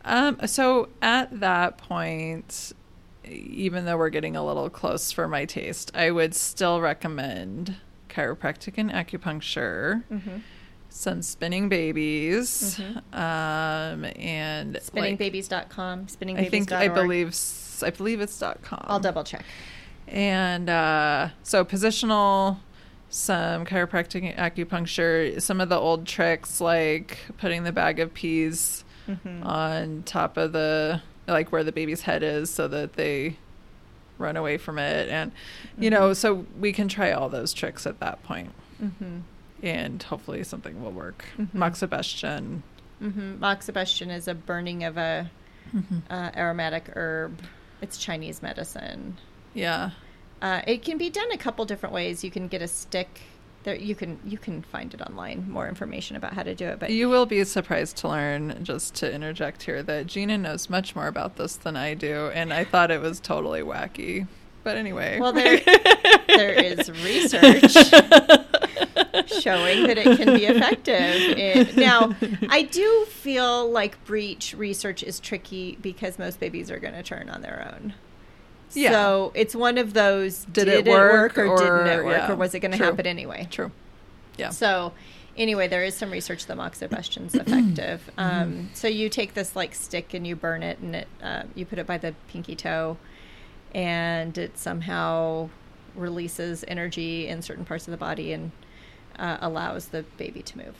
Um, 0.05 0.39
so 0.48 0.89
at 1.01 1.39
that 1.41 1.77
point, 1.77 2.72
even 3.25 3.86
though 3.86 3.98
we're 3.98 4.10
getting 4.10 4.36
a 4.36 4.46
little 4.46 4.70
close 4.70 5.12
for 5.12 5.27
my 5.27 5.46
taste, 5.46 5.91
I 5.96 6.12
would 6.12 6.34
still 6.36 6.79
recommend 6.81 7.75
chiropractic 8.10 8.74
and 8.77 8.89
acupuncture, 8.91 10.03
Mm-hmm. 10.12 10.38
some 10.89 11.22
spinning 11.22 11.70
babies, 11.70 12.77
Mhm. 12.79 12.98
um, 13.17 14.05
and 14.17 14.74
like, 14.74 14.84
Spinningbabies.com, 14.84 16.08
spinningbabies.org. 16.08 16.39
I 16.46 16.50
think 16.50 16.72
I 16.72 16.88
believe 16.88 17.27
s- 17.29 17.84
I 17.86 17.89
believe 17.89 18.22
it's 18.22 18.38
dot 18.38 18.62
com. 18.62 18.84
I'll 18.88 19.00
double 19.00 19.24
check. 19.24 19.43
And 20.12 20.70
uh, 20.70 21.30
so 21.44 21.63
positional, 21.65 22.58
some 23.10 23.65
chiropractic 23.65 24.36
acupuncture, 24.38 25.41
some 25.41 25.60
of 25.62 25.70
the 25.70 25.77
old 25.77 26.06
tricks 26.06 26.62
like 26.62 27.18
putting 27.38 27.63
the 27.63 27.72
bag 27.72 28.00
of 28.00 28.13
peas 28.13 28.84
Mm-hmm. 29.10 29.44
on 29.44 30.03
top 30.03 30.38
of 30.38 30.51
the 30.53 31.01
like 31.27 31.51
where 31.51 31.63
the 31.63 31.72
baby's 31.72 32.01
head 32.03 32.22
is 32.22 32.51
so 32.51 32.68
that 32.68 32.94
they 32.94 33.36
run 34.20 34.38
away 34.38 34.58
from 34.58 34.77
it 34.77 35.10
and 35.10 35.32
you 35.80 35.89
know 35.89 36.12
Mhm. 36.12 36.15
so 36.15 36.46
we 36.60 36.72
can 36.72 36.88
try 36.88 37.12
all 37.12 37.27
those 37.27 37.51
tricks 37.51 37.88
at 37.88 38.00
that 38.00 38.22
point 38.24 38.51
Mm-hmm. 38.82 39.22
and 39.63 40.03
hopefully 40.03 40.44
something 40.44 40.82
will 40.84 40.91
work 40.91 41.25
Mhm. 41.38 41.50
moxibustion 41.56 42.62
Mm-hmm. 43.01 43.44
Moxibustion 43.44 44.15
is 44.15 44.27
a 44.27 44.36
burning 44.36 44.84
of 44.84 44.98
a 44.98 45.30
uh, 46.12 46.30
aromatic 46.38 46.91
herb. 46.96 47.41
It's 47.82 47.98
Chinese 47.98 48.44
medicine. 48.44 49.18
Yeah 49.53 49.91
Uh, 50.41 50.62
it 50.65 50.84
can 50.84 50.98
be 50.98 51.10
done 51.10 51.31
a 51.31 51.38
couple 51.38 51.65
different 51.65 51.93
ways. 51.93 52.24
You 52.24 52.31
can 52.31 52.48
get 52.48 52.62
a 52.62 52.67
stick. 52.67 53.22
There, 53.63 53.75
you 53.75 53.93
can 53.93 54.20
you 54.25 54.39
can 54.39 54.63
find 54.63 54.91
it 54.91 55.01
online. 55.01 55.46
More 55.50 55.67
information 55.70 56.15
about 56.15 56.34
how 56.34 56.41
to 56.43 56.55
do 56.55 56.65
it. 56.65 56.79
But 56.79 56.89
You 56.89 57.10
will 57.10 57.27
be 57.27 57.43
surprised 57.43 57.98
to 57.98 58.08
learn, 58.08 58.63
just 58.63 58.96
to 58.96 59.13
interject 59.13 59.62
here, 59.63 59.84
that 59.84 60.08
Gina 60.08 60.38
knows 60.39 60.67
much 60.67 60.96
more 60.96 61.05
about 61.05 61.36
this 61.36 61.55
than 61.58 61.75
I 61.77 61.93
do, 61.93 62.31
and 62.34 62.51
I 62.51 62.63
thought 62.63 62.89
it 62.89 63.01
was 63.01 63.20
totally 63.20 63.62
wacky. 63.62 64.25
But 64.63 64.77
anyway. 64.77 65.20
Well, 65.20 65.31
there- 65.34 65.60
there 66.27 66.53
is 66.53 66.89
research 67.03 67.74
showing 69.41 69.88
that 69.88 69.98
it 69.98 70.17
can 70.17 70.34
be 70.36 70.46
effective. 70.46 71.38
In, 71.38 71.75
now, 71.75 72.15
I 72.50 72.63
do 72.63 73.05
feel 73.10 73.70
like 73.70 74.03
breech 74.05 74.53
research 74.58 75.03
is 75.03 75.20
tricky 75.20 75.77
because 75.81 76.17
most 76.20 76.39
babies 76.39 76.72
are 76.72 76.79
going 76.79 76.93
to 76.93 77.03
turn 77.03 77.29
on 77.29 77.41
their 77.41 77.72
own. 77.74 77.93
Yeah. 78.75 78.92
So 78.92 79.32
it's 79.36 79.56
one 79.56 79.78
of 79.78 79.94
those 79.94 80.46
Did 80.46 80.68
it 80.68 80.86
work 80.86 81.38
or, 81.38 81.48
or- 81.48 81.58
didn't 81.58 81.88
it 81.88 82.06
work 82.06 82.18
yeah, 82.18 82.32
or 82.32 82.36
was 82.36 82.54
it 82.54 82.60
going 82.60 82.72
to 82.72 82.78
happen 82.78 83.06
anyway? 83.06 83.48
True. 83.51 83.72
Yeah. 84.38 84.50
So, 84.50 84.94
anyway, 85.38 85.68
there 85.68 85.84
is 85.84 85.96
some 85.96 86.10
research 86.10 86.46
that 86.48 86.58
moxibustion's 86.58 87.36
effective. 87.36 88.10
Mm-hmm. 88.18 88.20
Um, 88.20 88.70
so 88.74 88.88
you 88.88 89.10
take 89.10 89.34
this 89.34 89.56
like 89.56 89.75
stick 89.75 90.13
and 90.13 90.25
you 90.25 90.36
burn 90.36 90.63
it, 90.63 90.80
and 90.80 90.96
it 90.96 91.08
uh, 91.22 91.44
you 91.54 91.66
put 91.66 91.80
it 91.80 91.86
by 91.86 91.98
the 91.98 92.16
pinky 92.28 92.56
toe, 92.56 92.98
and 93.74 94.38
it 94.38 94.58
somehow 94.58 95.50
releases 95.96 96.63
energy 96.68 97.28
in 97.28 97.42
certain 97.42 97.66
parts 97.66 97.88
of 97.88 97.92
the 97.92 97.98
body 97.98 98.32
and 98.32 98.51
uh, 99.20 99.38
allows 99.42 99.88
the 99.88 100.04
baby 100.18 100.42
to 100.42 100.58
move. 100.58 100.75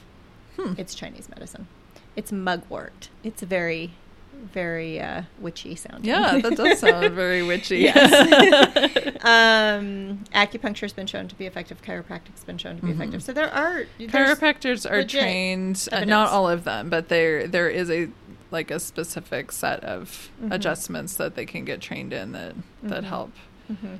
Hmm. 0.58 0.74
It's 0.78 0.96
Chinese 0.96 1.30
medicine. 1.30 1.68
It's 2.16 2.32
mugwort. 2.32 3.10
It's 3.24 3.42
very, 3.42 3.94
very 4.42 5.00
uh, 5.00 5.24
witchy 5.40 5.76
sounding. 5.76 6.06
Yeah, 6.06 6.40
that 6.40 6.56
does 6.58 6.80
sound 6.86 7.14
very 7.14 7.44
witchy. 7.44 7.80
Yes. 7.80 8.12
um, 9.24 10.24
acupuncture's 10.34 10.94
been 10.94 11.08
shown 11.08 11.28
to 11.28 11.36
be 11.36 11.46
effective. 11.46 11.82
Chiropractic's 11.82 12.44
been 12.44 12.58
shown 12.58 12.78
to 12.78 12.82
be 12.82 12.90
Mhm. 12.90 12.96
effective. 12.96 13.24
So 13.24 13.34
there 13.34 13.54
are 13.54 13.86
Chiropractors 14.00 14.90
are 14.90 15.04
trained, 15.04 15.88
uh, 15.92 16.04
not 16.06 16.30
all 16.30 16.50
of 16.50 16.64
them, 16.64 16.90
but 16.90 17.10
there 17.10 17.48
there 17.48 17.70
is 17.70 17.90
a 17.90 18.10
like 18.52 18.70
a 18.72 18.80
specific 18.80 19.52
set 19.52 19.82
of 19.84 20.30
Mhm. 20.44 20.54
adjustments 20.54 21.16
that 21.16 21.36
they 21.36 21.46
can 21.46 21.64
get 21.64 21.80
trained 21.80 22.12
in 22.14 22.32
that 22.34 22.54
that 22.84 23.04
Mhm. 23.04 23.08
help 23.08 23.32
Mhm. 23.72 23.98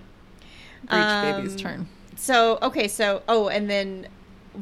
breech 0.90 1.22
baby's 1.22 1.54
Um, 1.54 1.58
turn. 1.60 1.88
So 2.18 2.60
okay, 2.62 2.88
so 2.88 3.24
oh, 3.28 3.48
and 3.48 3.70
then 3.70 4.08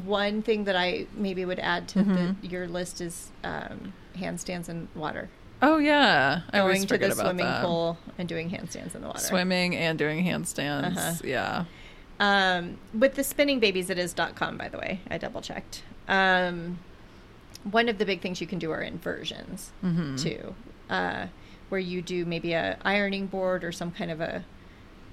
one 0.04 0.42
thing 0.42 0.64
that 0.64 0.76
I 0.76 1.06
maybe 1.14 1.44
would 1.44 1.58
add 1.58 1.88
to 1.88 1.98
Mhm. 2.00 2.40
the, 2.40 2.46
your 2.46 2.68
list 2.68 3.00
is 3.00 3.30
um, 3.42 3.92
handstands 4.16 4.68
in 4.68 4.86
water. 4.94 5.28
Oh 5.62 5.78
yeah, 5.78 6.40
I 6.52 6.58
always 6.60 6.84
Going 6.86 7.00
to 7.00 7.08
the 7.08 7.14
swimming 7.14 7.44
that. 7.46 7.64
pool 7.64 7.98
and 8.18 8.28
doing 8.28 8.50
handstands 8.50 8.94
in 8.94 9.02
the 9.02 9.08
water. 9.08 9.18
Swimming 9.20 9.76
and 9.76 9.98
doing 9.98 10.24
handstands. 10.24 10.96
Uh-huh. 10.96 11.14
Yeah. 11.24 11.64
Um, 12.18 12.78
with 12.98 13.14
the 13.14 13.24
spinning 13.24 13.60
babies, 13.60 13.90
it 13.90 13.98
is 13.98 14.14
.com, 14.34 14.56
by 14.56 14.68
the 14.68 14.78
way. 14.78 15.00
I 15.10 15.18
double 15.18 15.40
checked. 15.42 15.82
Um, 16.08 16.78
one 17.70 17.88
of 17.88 17.98
the 17.98 18.06
big 18.06 18.20
things 18.22 18.40
you 18.40 18.46
can 18.46 18.58
do 18.58 18.70
are 18.70 18.80
inversions 18.82 19.70
hmm 19.82 20.16
too, 20.16 20.54
uh, 20.88 21.26
where 21.68 21.80
you 21.80 22.00
do 22.02 22.24
maybe 22.24 22.52
a 22.54 22.78
ironing 22.82 23.26
board 23.26 23.62
or 23.64 23.70
some 23.72 23.90
kind 23.90 24.10
of 24.10 24.20
a 24.20 24.44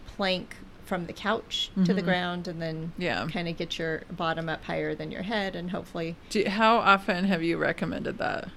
plank 0.05 0.55
from 0.85 1.05
the 1.07 1.13
couch 1.13 1.69
to 1.83 1.93
the 1.93 2.01
Mhm. 2.01 2.05
ground, 2.05 2.47
and 2.47 2.61
then 2.61 2.93
Yeah. 2.97 3.27
kind 3.29 3.49
of 3.49 3.57
get 3.57 3.77
your 3.77 4.03
bottom 4.09 4.47
up 4.47 4.63
higher 4.63 4.95
than 4.95 5.11
your 5.11 5.23
head, 5.23 5.53
and 5.53 5.71
hopefully, 5.71 6.15
Do 6.29 6.39
you- 6.39 6.49
how 6.49 6.77
often 6.77 7.25
have 7.25 7.43
you 7.43 7.57
recommended 7.57 8.17
that? 8.19 8.47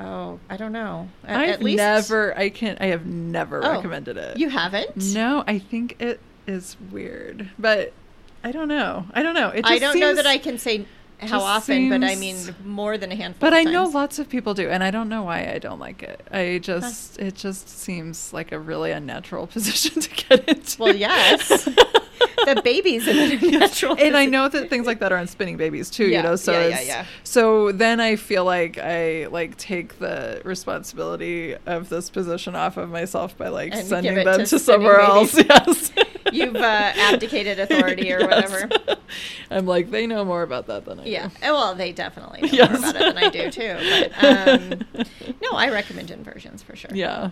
Oh, 0.00 0.38
I 0.50 0.56
don't 0.56 0.72
know, 0.72 1.08
I've 1.24 1.48
at 1.50 1.62
least 1.62 1.78
never. 1.78 2.36
I 2.36 2.48
can't. 2.48 2.80
I 2.80 2.86
have 2.86 3.06
never 3.06 3.64
Oh, 3.64 3.72
recommended 3.72 4.16
it. 4.16 4.38
You 4.38 4.48
haven't? 4.48 5.14
No, 5.14 5.44
I 5.46 5.58
think 5.58 5.96
it 6.00 6.20
is 6.46 6.76
weird, 6.90 7.50
but 7.58 7.92
I 8.42 8.52
don't 8.52 8.68
know. 8.68 9.06
I 9.14 9.22
don't 9.22 9.34
know. 9.34 9.48
It 9.48 9.62
just 9.62 9.72
I 9.72 9.78
don't 9.78 9.98
know 9.98 10.14
that 10.14 10.26
I 10.26 10.38
can 10.38 10.58
say 10.58 10.86
how 11.20 11.40
often, 11.40 11.88
but 11.88 12.04
I 12.04 12.16
mean 12.16 12.36
more 12.64 12.98
than 12.98 13.10
a 13.12 13.14
handful. 13.16 13.40
But 13.40 13.54
I 13.54 13.62
know 13.62 13.84
lots 13.84 14.18
of 14.18 14.28
people 14.28 14.52
do, 14.52 14.68
and 14.68 14.82
I 14.84 14.90
don't 14.90 15.08
know 15.08 15.22
why 15.22 15.50
I 15.50 15.58
don't 15.58 15.78
like 15.78 16.02
it. 16.02 16.20
I 16.30 16.58
just 16.62 17.18
it 17.18 17.34
just 17.36 17.68
seems 17.68 18.32
like 18.32 18.52
a 18.52 18.58
really 18.58 18.90
unnatural 18.90 19.46
position 19.56 20.02
to 20.02 20.10
get 20.10 20.48
into. 20.48 20.82
Well, 20.82 20.94
yes. 20.96 21.68
the 22.46 22.60
babies 22.62 23.06
in 23.08 23.16
a 23.16 23.50
natural. 23.58 23.96
and 23.98 24.16
I 24.16 24.26
know 24.26 24.48
that 24.48 24.70
things 24.70 24.86
like 24.86 25.00
that 25.00 25.12
are 25.12 25.16
on 25.18 25.26
spinning 25.26 25.56
babies 25.56 25.90
too, 25.90 26.06
Yeah, 26.06 26.18
you 26.18 26.22
know. 26.22 26.36
So 26.36 26.52
yeah, 26.52 26.68
yeah, 26.68 26.80
yeah. 26.82 27.06
so 27.24 27.72
then 27.72 28.00
I 28.00 28.16
feel 28.16 28.44
like 28.44 28.78
I 28.78 29.26
like 29.26 29.56
take 29.56 29.98
the 29.98 30.40
responsibility 30.44 31.56
of 31.66 31.88
this 31.88 32.10
position 32.10 32.54
off 32.54 32.76
of 32.76 32.90
myself 32.90 33.36
by 33.36 33.48
like 33.48 33.72
And 33.74 33.86
sending 33.86 34.16
them 34.24 34.40
to 34.40 34.46
to, 34.46 34.58
somewhere 34.58 35.00
else. 35.00 35.34
Yes, 35.48 35.92
You've 36.32 36.56
uh, 36.56 36.92
abdicated 36.96 37.58
authority 37.60 38.12
or 38.12 38.20
Yes. 38.20 38.50
whatever. 38.50 38.68
I'm 39.50 39.66
like 39.66 39.90
they 39.90 40.06
know 40.06 40.24
more 40.24 40.42
about 40.42 40.66
that 40.68 40.84
than 40.84 41.00
I 41.00 41.04
Yeah. 41.04 41.28
do. 41.28 41.34
Oh, 41.44 41.54
Well, 41.54 41.74
they 41.74 41.92
definitely 41.92 42.42
know 42.42 42.48
Yes. 42.52 42.80
more 42.80 42.90
about 42.90 42.96
it 43.02 43.14
than 43.14 43.18
I 43.24 43.28
do 43.30 43.50
too. 43.50 43.76
But 44.14 44.24
um, 44.24 45.04
no, 45.42 45.50
I 45.52 45.70
recommend 45.70 46.10
inversions 46.10 46.62
for 46.62 46.74
sure. 46.76 46.90
Yeah. 46.94 47.30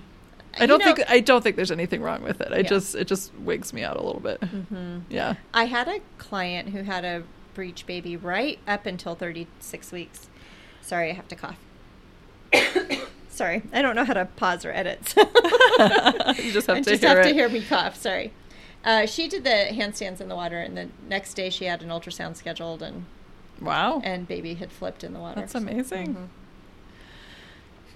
I 0.61 0.67
don't 0.67 0.79
know- 0.79 0.85
think 0.95 1.11
I 1.11 1.21
don't 1.21 1.43
think 1.43 1.57
there's 1.57 1.71
anything 1.71 2.03
wrong 2.03 2.23
with 2.23 2.41
it. 2.41 2.49
I 2.53 2.59
Yeah. 2.59 2.63
just 2.63 2.95
it 2.95 3.07
just 3.07 3.35
wigs 3.37 3.73
me 3.73 3.83
out 3.83 3.97
a 3.97 4.03
little 4.03 4.21
bit. 4.21 4.41
Mhm. 4.41 5.03
Yeah. 5.09 5.35
I 5.55 5.65
had 5.67 5.89
a 5.89 6.01
client 6.19 6.71
who 6.71 6.83
had 6.83 7.05
a 7.05 7.23
breech 7.55 7.87
baby 7.87 8.17
right 8.17 8.59
up 8.67 8.87
until 8.87 9.15
36 9.15 9.93
weeks. 9.93 10.29
Sorry, 10.81 11.11
I 11.11 11.15
have 11.15 11.29
to 11.29 11.37
cough. 11.37 11.59
Sorry, 13.31 13.63
I 13.73 13.81
don't 13.81 13.97
know 13.97 14.05
how 14.05 14.13
to 14.15 14.27
pause 14.37 14.65
or 14.65 14.73
edit. 14.73 15.15
You 16.39 16.53
just 16.53 16.67
have 16.67 16.77
to 16.79 16.83
just 16.91 17.03
hear 17.03 17.17
have 17.17 17.25
to 17.27 17.33
hear 17.33 17.49
me 17.49 17.63
cough. 17.63 17.97
Sorry. 17.97 18.33
Uh, 18.85 19.07
she 19.07 19.27
did 19.29 19.45
the 19.45 19.69
handstands 19.71 20.21
in 20.21 20.29
the 20.29 20.35
water, 20.37 20.59
and 20.59 20.77
the 20.77 20.89
next 21.09 21.35
day 21.35 21.51
she 21.51 21.65
had 21.65 21.83
an 21.83 21.89
ultrasound 21.89 22.37
scheduled, 22.37 22.83
and 22.83 23.07
Wow. 23.61 24.01
and 24.05 24.27
baby 24.29 24.55
had 24.55 24.71
flipped 24.71 25.03
in 25.05 25.13
the 25.13 25.19
water. 25.21 25.41
That's 25.41 25.55
amazing. 25.55 26.15
Mhm. 26.15 26.29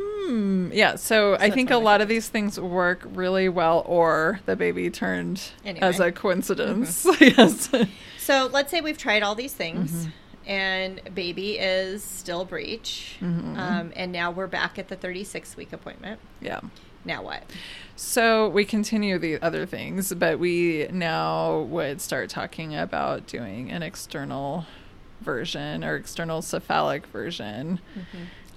Hmm. 0.01 0.71
Yeah. 0.73 0.97
So, 0.97 1.37
I 1.41 1.51
think 1.51 1.71
a 1.71 1.77
lot 1.79 2.01
of 2.01 2.09
these 2.09 2.29
things 2.29 2.59
work 2.61 3.03
really 3.13 3.49
well, 3.49 3.83
or 3.87 4.41
the 4.47 4.57
baby 4.57 4.91
turned 4.91 5.43
Anyway. 5.65 5.87
as 5.87 6.01
a 6.01 6.13
coincidence. 6.13 7.07
yes. 7.21 7.71
So 8.19 8.49
let's 8.53 8.71
say 8.71 8.81
we've 8.81 8.99
tried 8.99 9.23
all 9.23 9.35
these 9.35 9.53
things, 9.55 9.91
Mm-hmm. 9.93 10.51
and 10.51 11.01
baby 11.15 11.53
is 11.59 12.03
still 12.03 12.45
breech, 12.45 13.17
Mhm. 13.21 13.57
um, 13.57 13.93
and 13.97 14.11
now 14.13 14.31
we're 14.31 14.47
back 14.49 14.79
at 14.79 14.89
the 14.89 14.97
36 14.97 15.57
week 15.57 15.73
appointment. 15.73 16.21
yeah. 16.41 16.61
Now 17.05 17.23
what? 17.23 17.45
So 17.95 18.49
we 18.49 18.65
continue 18.65 19.17
the 19.21 19.41
other 19.41 19.65
things, 19.65 20.13
but 20.13 20.41
we 20.41 20.89
now 20.91 21.61
would 21.61 22.01
start 22.01 22.29
talking 22.31 22.75
about 22.75 23.29
doing 23.29 23.71
an 23.71 23.85
external 23.85 24.67
version 25.21 25.85
or 25.85 25.95
external 25.95 26.43
cephalic 26.43 27.07
version. 27.07 27.79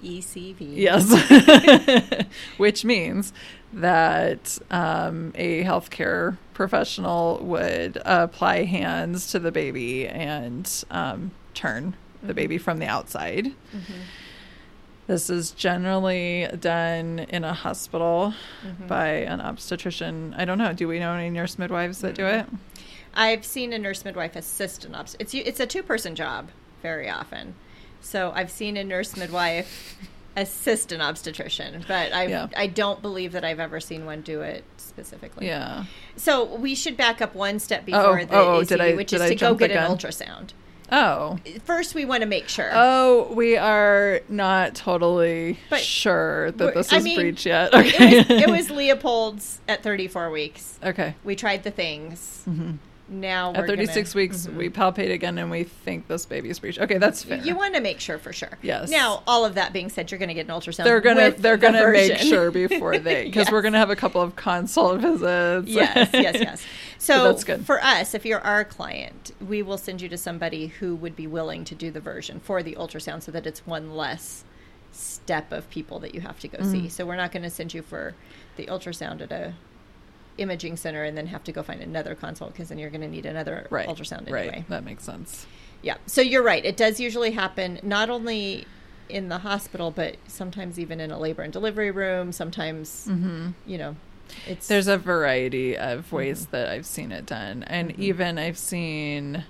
ECV. 0.03 0.57
Yes. 0.77 2.25
Which 2.57 2.83
means 2.85 3.33
that 3.73 4.57
um, 4.71 5.31
a 5.35 5.63
healthcare 5.63 6.37
professional 6.53 7.39
would 7.43 8.01
apply 8.05 8.63
hands 8.63 9.31
to 9.31 9.39
the 9.39 9.51
baby 9.51 10.07
and 10.07 10.83
um, 10.91 11.31
turn 11.53 11.95
the 12.23 12.33
baby 12.33 12.57
from 12.57 12.79
the 12.79 12.85
outside. 12.87 13.45
Mhm. 13.73 14.01
This 15.07 15.29
is 15.29 15.51
generally 15.51 16.47
done 16.59 17.19
in 17.29 17.43
a 17.43 17.53
hospital 17.53 18.33
Mhm. 18.63 18.87
by 18.87 19.07
an 19.07 19.41
obstetrician. 19.41 20.35
I 20.37 20.45
don't 20.45 20.57
know. 20.59 20.73
Do 20.73 20.87
we 20.87 20.99
know 20.99 21.13
any 21.13 21.29
nurse 21.29 21.57
midwives 21.57 21.99
that 22.01 22.13
do 22.15 22.25
it? 22.25 22.45
I've 23.15 23.43
seen 23.43 23.73
a 23.73 23.79
nurse 23.79 24.05
midwife 24.05 24.35
assist 24.35 24.85
an 24.85 24.91
obst. 24.93 25.15
It's 25.19 25.33
it's 25.33 25.59
a 25.59 25.65
two 25.65 25.81
person 25.81 26.13
job 26.15 26.49
very 26.83 27.09
often. 27.09 27.55
So 28.01 28.31
I've 28.35 28.51
seen 28.51 28.77
a 28.77 28.83
nurse 28.83 29.15
midwife 29.17 29.97
assist 30.35 30.91
an 30.91 31.01
obstetrician, 31.01 31.83
but 31.87 32.13
I 32.13 32.27
Yeah. 32.27 32.47
I 32.55 32.67
don't 32.67 33.01
believe 33.01 33.33
that 33.33 33.43
I've 33.43 33.59
ever 33.59 33.79
seen 33.79 34.05
one 34.05 34.21
do 34.21 34.41
it 34.41 34.63
specifically. 34.77 35.47
Yeah. 35.47 35.85
So 36.15 36.43
we 36.55 36.75
should 36.75 36.95
back 36.97 37.21
up 37.21 37.35
one 37.35 37.59
step 37.59 37.85
before 37.85 38.19
Oh, 38.21 38.25
the 38.25 38.35
oh, 38.35 38.63
did 38.63 38.79
I- 38.81 38.93
which 38.95 39.11
is 39.13 39.21
I 39.21 39.29
to 39.29 39.35
go 39.35 39.53
get 39.55 39.71
an 39.71 39.77
ultrasound. 39.77 40.51
Oh. 40.91 41.37
First, 41.65 41.93
we 41.93 42.03
want 42.03 42.21
to 42.21 42.25
make 42.27 42.49
sure. 42.49 42.71
Oh, 42.73 43.31
we 43.33 43.55
are 43.57 44.21
not 44.27 44.73
totally 44.73 45.59
But 45.69 45.81
sure 45.81 46.49
that 46.51 46.73
this 46.73 46.91
I 46.91 46.97
is 46.97 47.03
mean, 47.03 47.15
breech 47.15 47.45
yet. 47.45 47.69
it, 47.73 48.27
was, 48.29 48.41
it 48.41 48.49
was 48.49 48.69
Leopold's 48.71 49.59
at 49.67 49.83
34 49.83 50.31
weeks. 50.31 50.79
okay. 50.83 51.13
We 51.23 51.35
tried 51.35 51.63
the 51.63 51.69
things. 51.71 52.41
hmm 52.45 52.71
Now 53.09 53.51
we're 53.51 53.61
At 53.61 53.67
36 53.67 54.13
gonna- 54.13 54.21
weeks, 54.23 54.47
Mhm. 54.47 54.55
we 54.55 54.69
palpate 54.69 55.11
again 55.11 55.37
and 55.37 55.49
we 55.49 55.63
think 55.63 56.07
this 56.07 56.25
baby's 56.25 56.59
breech. 56.59 56.77
Okay, 56.79 56.97
that's 56.99 57.23
fair. 57.23 57.39
You 57.39 57.55
want 57.55 57.73
to 57.75 57.81
make 57.81 57.99
sure 57.99 58.17
for 58.19 58.31
sure. 58.31 58.57
Yes. 58.61 58.89
Now, 58.89 59.23
all 59.25 59.45
of 59.45 59.55
that 59.55 59.73
being 59.73 59.89
said, 59.89 60.11
you're 60.11 60.19
going 60.19 60.29
to 60.29 60.35
get 60.35 60.47
an 60.47 60.51
ultrasound. 60.53 60.83
they're 60.83 61.01
gonna 61.01 61.31
they're 61.31 61.57
the 61.57 61.61
gonna 61.61 61.91
make 61.91 62.17
sure 62.19 62.51
before 62.51 62.97
they 62.99 63.25
because 63.25 63.49
we're 63.51 63.61
gonna 63.63 63.79
have 63.79 63.89
a 63.89 63.95
couple 63.95 64.21
of 64.21 64.35
consult 64.35 65.01
visits. 65.01 65.67
yes, 65.67 66.09
yes, 66.13 66.35
yes. 66.39 66.65
So 66.99 67.23
that's 67.31 67.43
good. 67.45 67.65
for 67.65 67.81
us, 67.83 68.13
if 68.13 68.25
you're 68.25 68.41
our 68.41 68.63
client, 68.65 69.31
we 69.45 69.61
will 69.63 69.77
send 69.77 70.01
you 70.01 70.09
to 70.09 70.17
somebody 70.17 70.67
who 70.67 70.95
would 70.95 71.15
be 71.15 71.27
willing 71.27 71.63
to 71.65 71.73
do 71.75 71.89
the 71.91 72.01
version 72.01 72.39
for 72.41 72.61
the 72.61 72.75
ultrasound, 72.75 73.23
so 73.23 73.31
that 73.31 73.47
it's 73.47 73.65
one 73.65 73.95
less 73.95 74.43
step 74.91 75.51
of 75.51 75.69
people 75.69 75.99
that 75.99 76.13
you 76.13 76.21
have 76.21 76.39
to 76.39 76.47
go 76.47 76.57
see. 76.63 76.81
Mhm. 76.87 76.91
So 76.91 77.05
we're 77.05 77.15
not 77.15 77.31
going 77.31 77.43
to 77.43 77.49
send 77.49 77.73
you 77.73 77.81
for 77.81 78.15
the 78.57 78.65
ultrasound 78.65 79.21
at 79.21 79.31
a 79.31 79.53
imaging 80.39 80.77
center 80.77 81.03
and 81.03 81.17
then 81.17 81.27
have 81.27 81.43
to 81.45 81.51
go 81.51 81.61
find 81.63 81.81
another 81.81 82.15
consult 82.15 82.53
because 82.53 82.69
then 82.69 82.77
you're 82.79 82.89
going 82.89 83.01
to 83.01 83.07
need 83.07 83.25
another 83.25 83.67
right. 83.69 83.87
ultrasound 83.87 84.29
right. 84.29 84.47
anyway. 84.47 84.65
That 84.69 84.83
makes 84.83 85.03
sense. 85.03 85.45
Yeah. 85.81 85.97
So 86.05 86.21
you're 86.21 86.43
right. 86.43 86.63
It 86.65 86.75
does 86.77 86.99
usually 86.99 87.31
happen 87.31 87.79
not 87.83 88.09
only 88.09 88.65
in 89.07 89.29
the 89.29 89.39
hospital, 89.39 89.91
but 89.91 90.17
sometimes 90.27 90.77
even 90.77 90.99
in 90.99 91.09
a 91.11 91.17
labor 91.19 91.41
and 91.41 91.51
delivery 91.53 91.91
room. 91.91 92.31
Sometimes, 92.31 93.07
Mm-hmm. 93.09 93.49
you 93.65 93.77
know, 93.77 93.95
it's 94.45 94.67
There's 94.67 94.87
a 94.87 94.97
variety 94.97 95.75
of 95.77 96.11
ways 96.11 96.43
Mm-hmm. 96.43 96.51
that 96.51 96.69
I've 96.69 96.85
seen 96.85 97.11
it 97.11 97.25
done. 97.25 97.63
And 97.63 97.89
Mhm. 97.91 97.99
even 97.99 98.37
I've 98.37 98.57
seen 98.57 99.43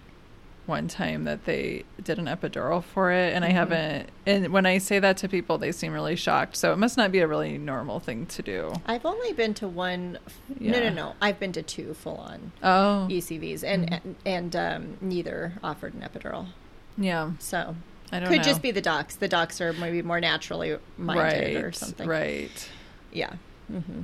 one 0.70 0.88
time 0.88 1.26
that 1.26 1.44
they 1.46 1.84
did 2.02 2.18
an 2.20 2.26
epidural 2.26 2.82
for 2.84 3.12
it. 3.12 3.34
And 3.34 3.44
I 3.44 3.50
Mhm. 3.50 3.54
haven't, 3.54 4.10
and 4.26 4.54
when 4.54 4.66
I 4.66 4.78
say 4.78 5.00
that 5.00 5.18
to 5.18 5.28
people, 5.28 5.58
they 5.58 5.72
seem 5.74 5.92
really 5.92 6.16
shocked. 6.16 6.56
So 6.56 6.72
it 6.72 6.78
must 6.78 6.96
not 6.96 7.12
be 7.12 7.20
a 7.20 7.28
really 7.28 7.58
normal 7.58 8.00
thing 8.00 8.26
to 8.28 8.42
do. 8.42 8.72
I've 8.86 9.06
only 9.06 9.34
been 9.34 9.54
to 9.56 9.68
one. 9.68 10.20
No, 10.60 10.78
Yeah. 10.78 10.90
no, 10.90 10.94
no. 10.94 11.16
I've 11.22 11.40
been 11.40 11.52
to 11.54 11.62
two 11.62 11.94
full 11.96 12.18
on 12.18 12.52
Oh, 12.64 13.08
ECVs, 13.10 13.64
and 13.64 13.90
Mhm. 13.90 13.94
and, 14.04 14.16
and 14.26 14.56
um, 14.56 14.98
neither 15.02 15.54
offered 15.64 15.94
an 15.94 16.02
epidural. 16.02 16.46
yeah. 16.98 17.32
So 17.40 17.76
I 18.12 18.20
don't 18.20 18.24
know. 18.24 18.30
could 18.30 18.38
know. 18.38 18.44
just 18.44 18.62
be 18.62 18.72
the 18.72 18.82
docs. 18.82 19.16
The 19.16 19.28
docs 19.28 19.60
are 19.60 19.74
maybe 19.74 20.02
more 20.02 20.20
naturally 20.22 20.78
minded 20.98 21.56
right, 21.56 21.64
or 21.64 21.72
something. 21.72 22.08
Right. 22.08 22.70
Yeah. 23.12 23.34
hmm 23.68 24.02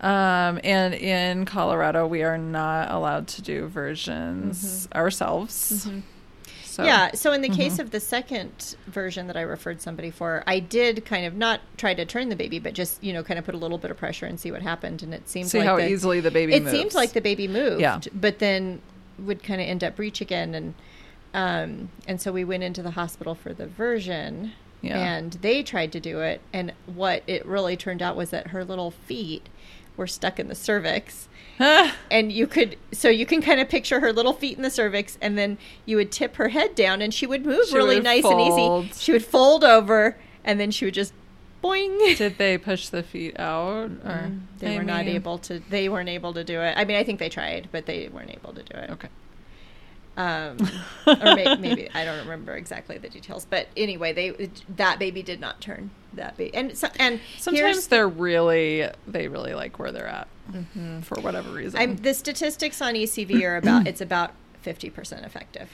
Um, 0.00 0.60
and 0.62 0.94
in 0.94 1.44
Colorado, 1.44 2.06
we 2.06 2.22
are 2.22 2.38
not 2.38 2.90
allowed 2.90 3.26
to 3.28 3.42
do 3.42 3.66
versions 3.66 4.88
ourselves. 4.94 5.88
So, 6.64 6.84
yeah. 6.84 7.10
So 7.14 7.32
in 7.32 7.40
the 7.40 7.48
case 7.48 7.76
Mhm. 7.76 7.80
of 7.80 7.90
the 7.90 7.98
second 7.98 8.76
version 8.86 9.26
that 9.26 9.36
I 9.36 9.40
referred 9.40 9.80
somebody 9.82 10.10
for, 10.12 10.44
I 10.46 10.60
did 10.60 11.04
kind 11.04 11.26
of 11.26 11.34
not 11.34 11.60
try 11.76 11.94
to 11.94 12.04
turn 12.04 12.28
the 12.28 12.36
baby, 12.36 12.60
but 12.60 12.74
just 12.74 13.02
you 13.02 13.12
know 13.12 13.24
kind 13.24 13.38
of 13.38 13.44
put 13.44 13.56
a 13.56 13.58
little 13.58 13.78
bit 13.78 13.90
of 13.90 13.96
pressure 13.96 14.26
and 14.26 14.38
see 14.38 14.52
what 14.52 14.62
happened. 14.62 15.02
And 15.02 15.12
it 15.12 15.28
seemed 15.28 15.48
see 15.50 15.58
like 15.58 15.66
how 15.66 15.76
the, 15.76 15.88
easily 15.90 16.20
the 16.20 16.30
baby 16.30 16.54
it 16.54 16.62
moves. 16.62 16.76
seemed 16.76 16.94
like 16.94 17.12
the 17.14 17.20
baby 17.20 17.48
moved. 17.48 17.80
Yeah. 17.80 17.98
But 18.14 18.38
then 18.38 18.80
would 19.18 19.42
kind 19.42 19.60
of 19.60 19.66
end 19.66 19.82
up 19.82 19.96
breech 19.96 20.20
again, 20.20 20.54
and 20.54 20.74
um, 21.34 21.88
and 22.06 22.20
so 22.20 22.30
we 22.30 22.44
went 22.44 22.62
into 22.62 22.82
the 22.82 22.92
hospital 22.92 23.34
for 23.34 23.52
the 23.52 23.66
version. 23.66 24.52
Yeah. 24.80 24.96
And 24.96 25.32
they 25.32 25.64
tried 25.64 25.90
to 25.90 25.98
do 25.98 26.20
it, 26.20 26.40
and 26.52 26.72
what 26.86 27.24
it 27.26 27.44
really 27.44 27.76
turned 27.76 28.00
out 28.00 28.14
was 28.14 28.30
that 28.30 28.48
her 28.48 28.64
little 28.64 28.92
feet 28.92 29.48
were 29.98 30.06
stuck 30.06 30.40
in 30.40 30.48
the 30.48 30.54
cervix. 30.54 31.28
And 31.60 32.30
you 32.32 32.46
could 32.46 32.76
so 32.92 33.08
you 33.08 33.26
can 33.26 33.42
kind 33.42 33.60
of 33.60 33.68
picture 33.68 33.98
her 34.00 34.12
little 34.12 34.32
feet 34.32 34.56
in 34.56 34.62
the 34.62 34.70
cervix 34.70 35.18
and 35.20 35.36
then 35.36 35.58
you 35.86 35.96
would 35.96 36.12
tip 36.12 36.36
her 36.36 36.48
head 36.50 36.74
down 36.76 37.02
and 37.02 37.12
she 37.12 37.26
would 37.26 37.44
move 37.44 37.66
She 37.68 37.74
really 37.76 37.96
would 37.96 38.04
nice 38.04 38.24
and 38.24 38.40
easy. 38.40 38.92
she 38.96 39.10
would 39.12 39.24
fold 39.24 39.64
over 39.64 40.16
and 40.44 40.60
then 40.60 40.70
she 40.70 40.84
would 40.84 40.94
just 40.94 41.12
boing. 41.62 42.16
Did 42.16 42.38
they 42.38 42.56
push 42.56 42.88
the 42.88 43.02
feet 43.02 43.38
out? 43.40 43.90
Or 44.04 44.28
Mm, 44.28 44.40
they 44.60 44.74
I 44.74 44.78
were 44.78 44.84
not 44.84 45.06
able 45.08 45.38
to 45.38 45.60
they 45.68 45.88
weren't 45.88 46.08
able 46.08 46.32
to 46.34 46.44
do 46.44 46.60
it. 46.60 46.74
I 46.76 46.84
mean 46.84 46.96
i 46.96 47.02
think 47.02 47.18
they 47.18 47.28
tried 47.28 47.68
but 47.72 47.86
they 47.86 48.08
weren't 48.08 48.30
able 48.30 48.52
to 48.54 48.62
do 48.62 48.78
it. 48.78 48.90
Okay. 48.90 49.08
Um, 50.18 50.58
or 51.06 51.34
may, 51.34 51.56
maybe 51.58 51.88
I 51.94 52.04
don't 52.04 52.18
remember 52.18 52.54
exactly 52.56 52.98
the 52.98 53.08
details, 53.08 53.46
but 53.48 53.68
anyway, 53.76 54.12
they 54.12 54.50
that 54.76 54.98
baby 54.98 55.22
did 55.22 55.40
not 55.40 55.60
turn 55.62 55.90
that 56.12 56.36
baby, 56.36 56.54
and 56.54 56.76
so, 56.76 56.88
and 56.98 57.20
Sometimes 57.38 57.86
they're 57.86 58.08
really 58.08 58.86
they 59.06 59.28
really 59.28 59.54
like 59.54 59.78
where 59.78 59.92
they're 59.92 60.06
at 60.08 60.28
Mhm. 60.52 61.04
for 61.04 61.20
whatever 61.20 61.50
reason. 61.50 61.78
I'm, 61.80 61.96
the 61.96 62.12
statistics 62.14 62.82
on 62.82 62.94
ECV 62.94 63.42
are 63.44 63.56
about 63.56 63.86
it's 63.86 64.00
about 64.00 64.32
fifty 64.60 64.90
percent 64.90 65.24
effective. 65.24 65.68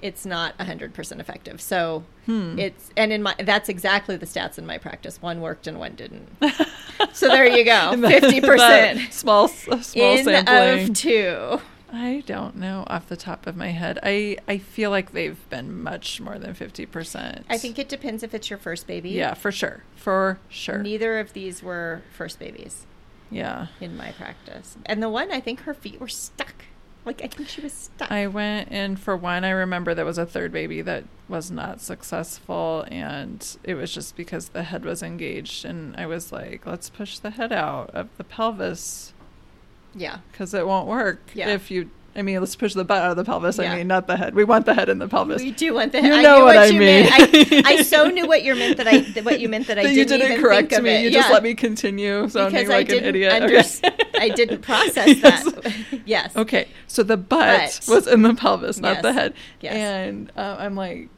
It's 0.00 0.24
not 0.24 0.54
hundred 0.60 0.94
percent 0.94 1.20
effective. 1.20 1.60
So 1.60 2.04
Hmm. 2.26 2.56
it's 2.58 2.90
and 2.96 3.12
in 3.12 3.22
my 3.22 3.34
that's 3.42 3.68
exactly 3.68 4.16
the 4.16 4.26
stats 4.26 4.58
in 4.58 4.64
my 4.66 4.78
practice. 4.78 5.20
One 5.20 5.40
worked 5.40 5.66
and 5.66 5.78
one 5.80 5.94
didn't. 5.96 6.28
so 7.12 7.26
there 7.28 7.46
you 7.48 7.64
go, 7.64 7.96
fifty 8.08 8.40
percent 8.40 9.12
small 9.12 9.48
small 9.48 9.78
in 10.16 10.24
sampling. 10.24 10.90
of 10.90 10.94
two. 10.94 11.60
I 11.92 12.22
don't 12.26 12.56
know 12.56 12.84
off 12.86 13.08
the 13.08 13.16
top 13.16 13.46
of 13.46 13.56
my 13.56 13.68
head. 13.68 13.98
I 14.02 14.36
I 14.46 14.58
feel 14.58 14.90
like 14.90 15.12
they've 15.12 15.48
been 15.48 15.82
much 15.82 16.20
more 16.20 16.38
than 16.38 16.54
fifty 16.54 16.84
percent. 16.86 17.46
I 17.48 17.56
think 17.58 17.78
it 17.78 17.88
depends 17.88 18.22
if 18.22 18.34
it's 18.34 18.50
your 18.50 18.58
first 18.58 18.86
baby. 18.86 19.10
Yeah, 19.10 19.34
for 19.34 19.50
sure, 19.50 19.84
for 19.96 20.38
sure. 20.48 20.78
Neither 20.82 21.18
of 21.18 21.32
these 21.32 21.62
were 21.62 22.02
first 22.14 22.38
babies 22.38 22.86
Yeah. 23.30 23.68
in 23.80 23.96
my 23.96 24.12
practice, 24.12 24.76
and 24.86 25.02
the 25.02 25.08
one 25.08 25.32
I 25.32 25.40
think 25.40 25.60
her 25.60 25.74
feet 25.74 25.98
were 26.00 26.08
stuck. 26.08 26.64
Like 27.06 27.22
I 27.24 27.26
think 27.28 27.48
she 27.48 27.62
was 27.62 27.72
stuck. 27.72 28.10
I 28.12 28.26
went 28.26 28.68
in 28.70 28.96
for 28.96 29.16
one. 29.16 29.42
I 29.44 29.50
remember 29.50 29.94
there 29.94 30.04
was 30.04 30.18
a 30.18 30.26
third 30.26 30.52
baby 30.52 30.82
that 30.82 31.04
was 31.26 31.50
not 31.50 31.80
successful, 31.80 32.84
and 32.90 33.56
it 33.64 33.74
was 33.76 33.94
just 33.94 34.14
because 34.14 34.50
the 34.50 34.64
head 34.64 34.84
was 34.84 35.02
engaged. 35.02 35.64
And 35.64 35.96
I 35.96 36.04
was 36.04 36.32
like, 36.32 36.66
let's 36.66 36.90
push 36.90 37.18
the 37.18 37.30
head 37.30 37.50
out 37.50 37.88
of 37.94 38.08
the 38.18 38.24
pelvis 38.24 39.14
yeah. 39.94 40.18
because 40.32 40.54
it 40.54 40.66
won't 40.66 40.86
work 40.86 41.30
Yeah. 41.34 41.48
if 41.48 41.70
you. 41.70 41.90
I 42.16 42.22
mean, 42.22 42.40
let's 42.40 42.56
push 42.56 42.74
the 42.74 42.82
butt 42.84 43.00
out 43.00 43.12
of 43.12 43.16
the 43.16 43.24
pelvis. 43.24 43.58
Yeah. 43.58 43.72
I 43.72 43.76
mean, 43.76 43.86
not 43.86 44.08
the 44.08 44.16
head. 44.16 44.34
We 44.34 44.42
want 44.42 44.66
the 44.66 44.74
head 44.74 44.88
in 44.88 44.98
the 44.98 45.06
pelvis. 45.06 45.40
We 45.40 45.52
do 45.52 45.74
want 45.74 45.92
the. 45.92 46.00
Head. 46.00 46.08
You 46.08 46.18
I 46.18 46.22
know 46.22 46.38
knew 46.38 46.44
what 46.46 46.56
I 46.56 46.64
you 46.66 46.80
mean. 46.80 47.06
I, 47.12 47.62
I 47.64 47.82
so 47.84 48.08
knew 48.08 48.26
what 48.26 48.42
you 48.42 48.56
meant 48.56 48.76
that 48.78 48.88
I 48.88 49.02
what 49.20 49.38
you 49.38 49.48
meant 49.48 49.68
that 49.68 49.78
I 49.78 49.82
That 49.84 49.88
didn't, 49.94 49.98
you 49.98 50.04
didn't 50.18 50.32
even 50.32 50.42
correct 50.42 50.72
me. 50.82 50.90
it. 50.96 51.02
You 51.04 51.10
just 51.12 51.30
let 51.30 51.44
me 51.44 51.54
continue 51.54 52.28
sounding 52.28 52.60
because 52.62 52.70
I 52.70 52.78
like 52.78 52.88
an 52.90 53.04
idiot. 53.04 53.32
under- 53.32 53.58
Okay. 53.58 53.96
I 54.18 54.30
didn't 54.30 54.62
process 54.62 55.16
Yes. 55.16 55.44
that. 55.44 55.74
yes. 56.06 56.34
Okay, 56.36 56.66
so 56.88 57.04
the 57.04 57.16
butt 57.16 57.80
But- 57.86 57.94
was 57.94 58.08
in 58.08 58.22
the 58.22 58.34
pelvis, 58.34 58.80
not 58.80 58.94
Yes. 58.94 59.02
the 59.02 59.12
head. 59.12 59.34
Yes. 59.60 59.74
And 59.74 60.32
uh, 60.36 60.56
I'm 60.58 60.74
like, 60.74 61.10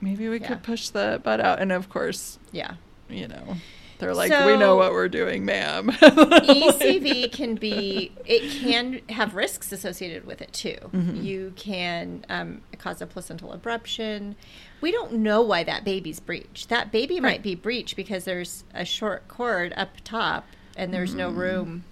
maybe 0.00 0.28
we 0.28 0.40
Yeah. 0.40 0.48
could 0.48 0.62
push 0.64 0.88
the 0.88 1.20
butt 1.22 1.40
out. 1.40 1.60
And 1.60 1.70
of 1.70 1.88
course, 1.90 2.40
Yeah. 2.50 2.72
you 3.08 3.28
know, 3.28 3.56
they're 3.98 4.14
like, 4.14 4.30
we 4.30 4.56
know 4.56 4.76
what 4.76 4.92
we're 4.92 5.08
doing, 5.08 5.44
ma'am. 5.44 5.88
ECV 5.90 7.30
can 7.32 7.54
be 7.56 8.12
it 8.24 8.50
can 8.62 9.00
have 9.08 9.34
risks 9.34 9.72
associated 9.72 10.24
with 10.26 10.40
it 10.40 10.52
too. 10.52 10.76
Mm-hmm. 10.92 11.22
You 11.22 11.52
can 11.56 12.24
um, 12.28 12.62
cause 12.78 13.00
a 13.02 13.06
placental 13.06 13.56
abruption. 13.56 14.34
We 14.80 14.92
don't 14.92 15.14
know 15.14 15.42
why 15.42 15.64
that 15.64 15.84
baby's 15.84 16.20
breached. 16.20 16.68
That 16.68 16.92
baby 16.92 17.20
might 17.20 17.42
be 17.42 17.54
breached 17.54 17.96
because 17.96 18.24
there's 18.24 18.64
a 18.74 18.84
short 18.84 19.26
cord 19.28 19.72
up 19.76 19.90
top 20.04 20.46
and 20.76 20.94
there's 20.94 21.14
no 21.14 21.30
Mm. 21.30 21.36
room. 21.36 21.84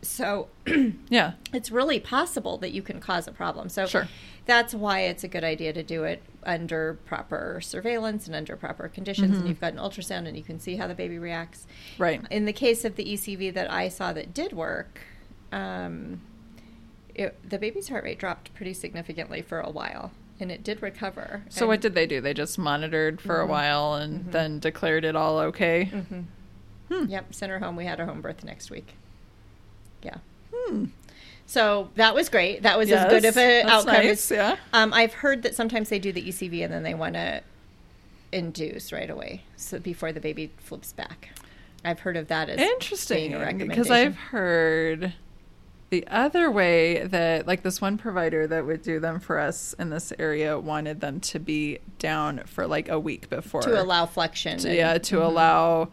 So 0.00 0.48
yeah. 1.08 1.32
it's 1.52 1.70
really 1.72 1.98
possible 1.98 2.56
that 2.58 2.70
you 2.70 2.82
can 2.82 3.00
cause 3.00 3.26
a 3.26 3.32
problem. 3.32 3.68
So 3.68 3.86
Sure. 3.86 4.06
that's 4.46 4.72
why 4.72 5.00
it's 5.00 5.24
a 5.24 5.28
good 5.28 5.42
idea 5.42 5.72
to 5.72 5.82
do 5.82 6.04
it 6.04 6.22
under 6.44 6.94
proper 7.04 7.60
surveillance 7.62 8.26
and 8.26 8.34
under 8.36 8.56
proper 8.56 8.88
conditions. 8.88 9.30
Mm-hmm. 9.32 9.40
And 9.40 9.48
you've 9.48 9.60
got 9.60 9.72
an 9.72 9.78
ultrasound 9.78 10.26
and 10.28 10.36
you 10.36 10.42
can 10.42 10.60
see 10.60 10.76
how 10.76 10.86
the 10.86 10.94
baby 10.94 11.18
reacts. 11.18 11.66
Right. 11.98 12.22
In 12.30 12.44
the 12.44 12.52
case 12.52 12.84
of 12.84 12.96
the 12.96 13.04
ECV 13.04 13.52
that 13.54 13.70
I 13.70 13.88
saw 13.88 14.12
that 14.12 14.32
did 14.32 14.52
work, 14.52 15.00
um, 15.52 16.20
it, 17.14 17.36
the 17.48 17.58
baby's 17.58 17.88
heart 17.88 18.04
rate 18.04 18.18
dropped 18.18 18.54
pretty 18.54 18.74
significantly 18.74 19.42
for 19.42 19.60
a 19.60 19.70
while, 19.70 20.12
and 20.38 20.52
it 20.52 20.62
did 20.62 20.80
recover. 20.82 21.42
So 21.48 21.66
what 21.66 21.80
did 21.80 21.94
they 21.94 22.06
do? 22.06 22.20
They 22.20 22.32
just 22.34 22.58
monitored 22.58 23.20
for 23.20 23.40
a 23.40 23.46
Mhm. 23.46 23.48
while 23.48 23.94
and 23.94 24.24
Mhm. 24.26 24.32
then 24.32 24.58
declared 24.60 25.04
it 25.04 25.16
all 25.16 25.38
okay. 25.40 25.90
Mhm. 25.92 26.24
Hmm. 26.88 27.04
Yep, 27.08 27.34
sent 27.34 27.50
her 27.50 27.58
home. 27.58 27.74
We 27.76 27.84
had 27.86 27.98
a 28.00 28.06
home 28.06 28.20
birth 28.20 28.44
next 28.44 28.70
week. 28.70 28.94
Yeah. 30.02 30.18
Hmm. 30.54 30.86
So 31.48 31.88
that 31.94 32.14
was 32.14 32.28
great. 32.28 32.62
That 32.62 32.76
was 32.76 32.92
as 32.92 33.08
good 33.10 33.22
Yes, 33.22 33.34
of 33.34 33.42
an 33.42 33.66
outcome 33.68 33.94
nice, 33.94 34.30
yeah. 34.30 34.56
Um, 34.74 34.92
I've 34.92 35.14
heard 35.14 35.42
that 35.44 35.54
sometimes 35.54 35.88
they 35.88 35.98
do 35.98 36.12
the 36.12 36.22
ECV 36.28 36.62
and 36.62 36.70
then 36.72 36.82
they 36.82 36.92
want 36.92 37.14
to 37.14 37.40
induce 38.32 38.92
right 38.92 39.08
away, 39.08 39.44
so 39.56 39.78
before 39.78 40.12
the 40.12 40.20
baby 40.20 40.50
flips 40.58 40.92
back. 40.92 41.30
I've 41.86 42.00
heard 42.00 42.18
of 42.18 42.28
that 42.28 42.50
as 42.50 42.60
Interesting. 42.60 43.30
being 43.32 43.62
a 43.62 43.64
Because. 43.66 43.90
I've 43.90 44.14
heard 44.16 45.14
the 45.88 46.06
other 46.08 46.50
way 46.50 47.06
that, 47.06 47.46
like, 47.46 47.62
this 47.62 47.80
one 47.80 47.96
provider 47.96 48.46
that 48.46 48.66
would 48.66 48.82
do 48.82 49.00
them 49.00 49.18
for 49.18 49.38
us 49.38 49.74
in 49.78 49.88
this 49.88 50.12
area 50.18 50.58
wanted 50.58 51.00
them 51.00 51.18
to 51.20 51.38
be 51.38 51.78
down 51.98 52.40
for 52.44 52.66
like 52.66 52.90
a 52.90 53.00
week 53.00 53.30
before. 53.30 53.62
to 53.62 53.80
allow 53.80 54.04
flexion. 54.04 54.58
To- 54.58 54.68
and- 54.68 54.76
yeah, 54.76 54.98
to 54.98 55.16
Mhm. 55.16 55.24
allow 55.24 55.88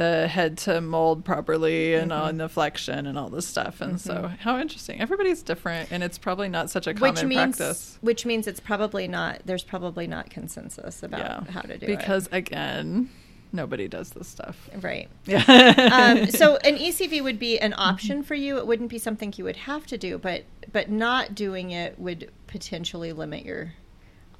the 0.00 0.28
head 0.28 0.56
to 0.56 0.80
mold 0.80 1.26
properly 1.26 1.94
and 1.94 2.10
Mhm. 2.10 2.20
on 2.22 2.36
the 2.38 2.48
flexion 2.48 3.06
and 3.06 3.18
all 3.18 3.28
this 3.28 3.46
stuff. 3.46 3.82
And 3.82 4.00
so, 4.00 4.14
Mhm. 4.14 4.38
how 4.38 4.58
interesting. 4.58 4.98
Everybody's 4.98 5.42
different, 5.42 5.92
and 5.92 6.02
it's 6.02 6.16
probably 6.16 6.48
not 6.48 6.70
such 6.70 6.86
a 6.86 6.94
common 6.94 7.14
which 7.14 7.24
means 7.24 7.56
practice. 7.58 7.98
which 8.00 8.24
means 8.24 8.46
it's 8.46 8.60
probably 8.60 9.06
not. 9.06 9.42
There's 9.44 9.62
probably 9.62 10.06
not 10.06 10.30
consensus 10.30 11.02
about 11.02 11.20
yeah, 11.20 11.52
how 11.52 11.60
to 11.60 11.76
do 11.76 11.84
it. 11.84 11.98
because 11.98 12.30
again, 12.32 13.10
nobody 13.52 13.88
does 13.88 14.10
this 14.10 14.26
stuff. 14.26 14.70
Right. 14.80 15.10
Yeah. 15.26 15.44
um, 15.92 16.30
so 16.30 16.56
an 16.64 16.76
ECV 16.78 17.20
would 17.20 17.38
be 17.38 17.58
an 17.58 17.74
option 17.76 18.22
for 18.22 18.34
you. 18.34 18.56
It 18.56 18.66
wouldn't 18.66 18.88
be 18.88 18.98
something 18.98 19.34
you 19.36 19.44
would 19.44 19.56
have 19.56 19.84
to 19.88 19.98
do, 19.98 20.16
but 20.16 20.44
but 20.72 20.88
not 20.90 21.34
doing 21.34 21.72
it 21.72 21.98
would 21.98 22.30
potentially 22.46 23.12
limit 23.12 23.44
your 23.44 23.74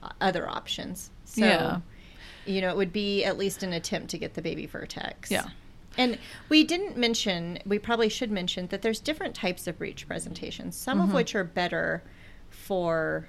uh, 0.03 0.09
other 0.23 0.49
options. 0.49 1.11
So, 1.27 1.44
Yeah. 1.44 1.81
You 2.46 2.61
know, 2.61 2.68
it 2.70 2.76
would 2.76 2.92
be 2.92 3.24
at 3.24 3.37
least 3.38 3.62
an 3.62 3.72
attempt 3.72 4.11
to 4.11 4.18
get 4.18 4.35
the 4.35 4.42
baby 4.42 4.66
vertex. 4.66 5.31
Yeah. 5.31 5.46
And 5.98 6.18
we 6.48 6.62
didn't 6.64 6.96
mention, 6.96 7.59
we 7.66 7.79
probably 7.79 8.09
should 8.09 8.31
mention 8.31 8.68
that 8.68 8.83
there's 8.83 9.00
different 9.00 9.35
types 9.35 9.66
of 9.66 9.76
breech 9.79 10.07
presentations, 10.07 10.76
some 10.76 11.00
of 11.00 11.11
Mhm. 11.11 11.14
which 11.14 11.35
are 11.35 11.44
better 11.44 12.03
for 12.48 13.26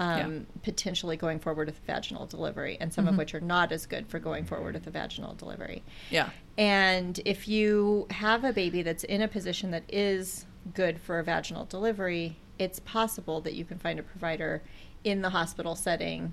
um, 0.00 0.16
Yeah. 0.32 0.38
potentially 0.62 1.16
going 1.16 1.40
forward 1.40 1.66
with 1.66 1.80
vaginal 1.84 2.24
delivery, 2.24 2.76
and 2.80 2.94
some 2.94 3.08
of 3.08 3.14
Mhm. 3.16 3.18
which 3.18 3.34
are 3.34 3.40
not 3.40 3.72
as 3.72 3.84
good 3.84 4.06
for 4.06 4.20
going 4.20 4.44
forward 4.44 4.74
with 4.74 4.86
a 4.86 4.90
vaginal 4.90 5.34
delivery. 5.34 5.82
yeah. 6.08 6.30
And 6.56 7.18
if 7.24 7.48
you 7.48 8.06
have 8.12 8.44
a 8.44 8.52
baby 8.52 8.82
that's 8.82 9.02
in 9.02 9.20
a 9.22 9.26
position 9.26 9.72
that 9.72 9.82
is 9.88 10.46
good 10.72 11.00
for 11.00 11.18
a 11.18 11.24
vaginal 11.24 11.64
delivery, 11.64 12.36
it's 12.60 12.78
possible 12.78 13.40
that 13.40 13.54
you 13.54 13.64
can 13.64 13.80
find 13.80 13.98
a 13.98 14.04
provider 14.04 14.62
in 15.02 15.20
the 15.22 15.30
hospital 15.30 15.74
setting. 15.74 16.32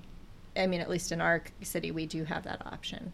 I 0.58 0.66
mean, 0.66 0.80
at 0.80 0.88
least 0.90 1.12
in 1.12 1.20
our 1.20 1.42
city, 1.62 1.90
we 1.90 2.06
do 2.06 2.24
have 2.24 2.44
that 2.44 2.64
option. 2.66 3.12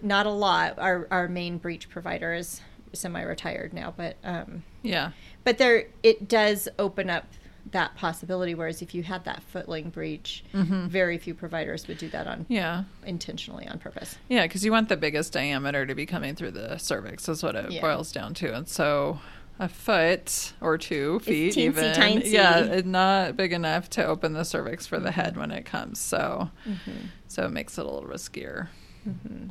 Not 0.00 0.26
a 0.26 0.30
lot. 0.30 0.78
Our 0.78 1.06
our 1.10 1.28
main 1.28 1.58
breech 1.58 1.88
provider 1.88 2.32
is 2.32 2.60
semi-retired 2.92 3.72
now, 3.72 3.94
but 3.96 4.16
um, 4.24 4.64
Yeah. 4.82 5.12
but 5.44 5.58
there 5.58 5.86
it 6.02 6.28
does 6.28 6.68
open 6.78 7.08
up 7.08 7.24
that 7.70 7.94
possibility. 7.94 8.54
Whereas 8.54 8.82
if 8.82 8.92
you 8.94 9.04
had 9.04 9.24
that 9.24 9.40
footling 9.44 9.90
breech, 9.90 10.44
Mhm. 10.52 10.88
very 10.88 11.16
few 11.16 11.32
providers 11.32 11.86
would 11.86 11.98
do 11.98 12.08
that 12.08 12.26
on 12.26 12.44
Yeah. 12.48 12.84
intentionally 13.06 13.66
on 13.68 13.78
purpose. 13.78 14.16
Yeah, 14.28 14.42
because 14.42 14.64
you 14.64 14.72
want 14.72 14.88
the 14.88 14.96
biggest 14.96 15.32
diameter 15.32 15.86
to 15.86 15.94
be 15.94 16.04
coming 16.04 16.34
through 16.34 16.50
the 16.50 16.76
cervix, 16.78 17.28
is 17.28 17.42
what 17.42 17.54
it 17.54 17.70
Yeah. 17.70 17.80
boils 17.80 18.10
down 18.12 18.34
to. 18.34 18.52
And 18.54 18.68
so 18.68 19.20
a 19.62 19.68
foot 19.68 20.52
or 20.60 20.76
two 20.76 21.16
It's 21.18 21.26
feet, 21.26 21.56
even. 21.56 21.94
tiny. 21.94 22.28
Yeah, 22.28 22.58
it- 22.64 22.86
not 22.86 23.36
big 23.36 23.52
enough 23.52 23.88
to 23.90 24.04
open 24.04 24.32
the 24.32 24.44
cervix 24.44 24.86
for 24.88 24.98
the 24.98 25.12
head 25.12 25.36
when 25.36 25.50
it 25.52 25.64
comes. 25.64 26.00
So, 26.00 26.50
Mm-hmm. 26.68 27.06
so 27.28 27.44
it 27.46 27.50
makes 27.52 27.78
it 27.78 27.86
a 27.86 27.88
little 27.88 28.08
riskier. 28.08 28.68
hmm 29.04 29.48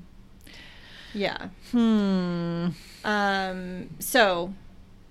Yeah. 1.13 1.47
Hmm. 1.71 2.67
Um, 3.05 3.89
so 3.99 4.53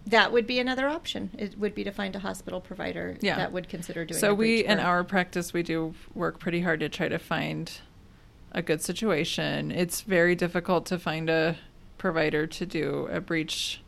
that 0.06 0.32
would 0.32 0.46
be 0.46 0.58
another 0.58 0.86
option. 0.88 1.30
It 1.38 1.58
would 1.58 1.74
be 1.74 1.84
to 1.84 1.90
find 1.92 2.14
a 2.16 2.18
hospital 2.18 2.60
provider 2.60 3.16
Yeah. 3.20 3.36
that 3.36 3.52
would 3.52 3.68
consider 3.68 4.04
doing. 4.04 4.18
So 4.20 4.34
we, 4.34 4.64
in 4.64 4.76
birth. 4.78 4.86
our 4.86 5.04
practice, 5.04 5.52
we 5.52 5.62
do 5.62 5.94
work 6.14 6.38
pretty 6.38 6.60
hard 6.60 6.80
to 6.80 6.88
try 6.88 7.08
to 7.08 7.18
find 7.18 7.70
a 8.52 8.60
good 8.62 8.82
situation. 8.82 9.70
It's 9.70 10.00
very 10.02 10.34
difficult 10.34 10.84
to 10.86 10.98
find 10.98 11.30
a 11.30 11.56
provider 11.98 12.46
to 12.46 12.66
do 12.66 13.08
a 13.10 13.20
breech 13.20 13.80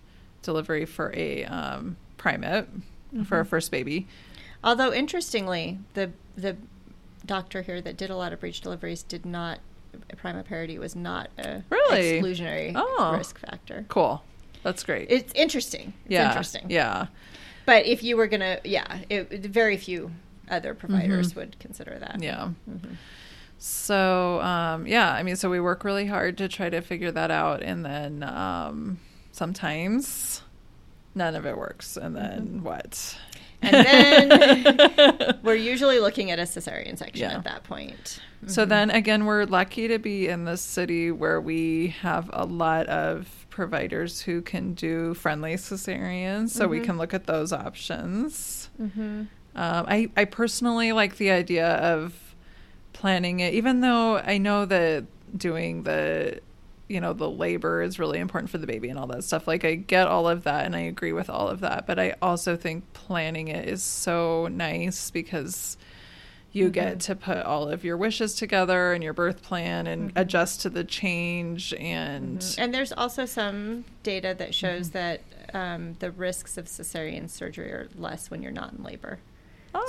delivery 0.42 0.84
for 0.84 1.12
a 1.16 1.44
um, 1.44 1.96
primate 2.16 2.66
for 3.24 3.40
a 3.40 3.44
first 3.44 3.70
baby. 3.70 4.06
Although 4.64 4.92
interestingly, 4.92 5.78
the 5.94 6.10
the 6.36 6.56
doctor 7.26 7.62
here 7.62 7.80
that 7.80 7.96
did 7.96 8.10
a 8.10 8.16
lot 8.16 8.32
of 8.32 8.40
breech 8.40 8.60
deliveries 8.60 9.02
did 9.02 9.24
not 9.26 9.60
primiparity 10.16 10.78
was 10.78 10.96
not 10.96 11.28
a 11.38 11.62
Really? 11.70 12.20
exclusionary 12.20 12.72
Oh. 12.74 13.14
risk 13.16 13.38
factor. 13.38 13.84
Cool. 13.88 14.22
That's 14.62 14.82
great. 14.84 15.08
It's 15.10 15.32
interesting. 15.34 15.92
It's 16.04 16.12
yeah. 16.12 16.28
interesting. 16.28 16.66
Yeah. 16.70 17.06
But 17.66 17.84
if 17.86 18.02
you 18.02 18.16
were 18.16 18.26
gonna, 18.26 18.58
yeah, 18.64 19.00
it, 19.10 19.28
very 19.46 19.76
few 19.76 20.12
other 20.50 20.74
providers 20.74 21.32
Mhm. 21.32 21.36
would 21.36 21.58
consider 21.58 21.98
that. 21.98 22.22
Yeah. 22.22 22.50
Mhm. 22.70 22.96
So, 23.58 24.40
um, 24.40 24.86
yeah, 24.86 25.12
I 25.12 25.22
mean, 25.22 25.36
so 25.36 25.48
we 25.50 25.60
work 25.60 25.84
really 25.84 26.06
hard 26.06 26.36
to 26.38 26.48
try 26.48 26.68
to 26.70 26.80
figure 26.80 27.12
that 27.12 27.30
out. 27.30 27.62
And 27.62 27.84
then 27.84 28.22
um, 28.24 28.98
sometimes 29.32 30.42
none 31.14 31.34
of 31.34 31.44
it 31.46 31.56
works. 31.56 31.96
And 31.96 32.14
then 32.16 32.46
Mhm. 32.46 32.62
what? 32.62 33.18
And 33.60 33.74
then 33.86 35.38
we're 35.42 35.54
usually 35.54 36.00
looking 36.00 36.30
at 36.30 36.38
a 36.38 36.42
cesarean 36.42 36.96
section 36.98 37.30
Yeah. 37.30 37.36
at 37.38 37.44
that 37.44 37.64
point. 37.64 38.18
So 38.46 38.64
Mhm. 38.64 38.68
then 38.68 38.90
again, 38.90 39.24
we're 39.26 39.44
lucky 39.44 39.88
to 39.88 39.98
be 39.98 40.28
in 40.28 40.44
this 40.46 40.60
city 40.62 41.10
where 41.10 41.40
we 41.40 41.88
have 42.00 42.28
a 42.32 42.44
lot 42.44 42.86
of 42.86 43.46
providers 43.50 44.22
who 44.22 44.40
can 44.42 44.74
do 44.74 45.14
friendly 45.14 45.54
cesareans. 45.54 46.50
So 46.50 46.66
we 46.66 46.80
Mhm. 46.80 46.84
can 46.84 46.98
look 46.98 47.14
at 47.14 47.26
those 47.26 47.52
options. 47.52 48.70
Mhm. 48.80 49.28
Um, 49.54 49.84
I, 49.86 50.10
I 50.16 50.24
personally 50.24 50.92
like 50.92 51.18
the 51.18 51.30
idea 51.30 51.68
of 51.68 52.14
planning 52.94 53.40
it, 53.40 53.52
even 53.54 53.80
though 53.80 54.16
I 54.18 54.38
know 54.38 54.64
that 54.64 55.04
doing 55.36 55.82
the, 55.84 56.40
you 56.88 57.00
know, 57.00 57.12
the 57.12 57.30
labor 57.30 57.82
is 57.82 57.98
really 57.98 58.18
important 58.18 58.50
for 58.50 58.58
the 58.58 58.66
baby 58.66 58.88
and 58.90 58.98
all 58.98 59.06
that 59.06 59.24
stuff. 59.24 59.46
Like, 59.46 59.64
I 59.64 59.74
get 59.76 60.06
all 60.08 60.28
of 60.28 60.44
that 60.44 60.66
and 60.66 60.76
I 60.76 60.80
agree 60.80 61.12
with 61.12 61.30
all 61.30 61.48
of 61.48 61.60
that. 61.60 61.86
But 61.86 61.98
I 61.98 62.14
also 62.20 62.56
think 62.56 62.92
planning 62.92 63.48
it 63.48 63.68
is 63.68 63.82
so 63.82 64.48
nice 64.48 65.10
because 65.10 65.76
you 66.54 66.68
get 66.68 66.96
Mhm. 66.98 67.00
to 67.04 67.16
put 67.16 67.38
all 67.38 67.66
of 67.70 67.82
your 67.82 67.96
wishes 67.96 68.34
together 68.34 68.92
and 68.92 69.02
your 69.02 69.14
birth 69.14 69.42
plan 69.42 69.86
and 69.86 70.12
Mhm. 70.14 70.20
adjust 70.20 70.60
to 70.60 70.68
the 70.70 70.84
change. 70.84 71.72
And, 71.78 72.40
Mhm. 72.40 72.58
And 72.58 72.74
there's 72.74 72.92
also 72.92 73.24
some 73.24 73.84
data 74.02 74.34
that 74.38 74.54
shows 74.54 74.90
Mhm. 74.90 74.92
that 74.92 75.20
um, 75.54 75.94
the 75.98 76.10
risks 76.10 76.56
of 76.56 76.64
cesarean 76.66 77.28
surgery 77.28 77.70
are 77.72 77.88
less 77.96 78.30
when 78.30 78.42
you're 78.42 78.50
not 78.52 78.72
in 78.72 78.82
labor. 78.82 79.18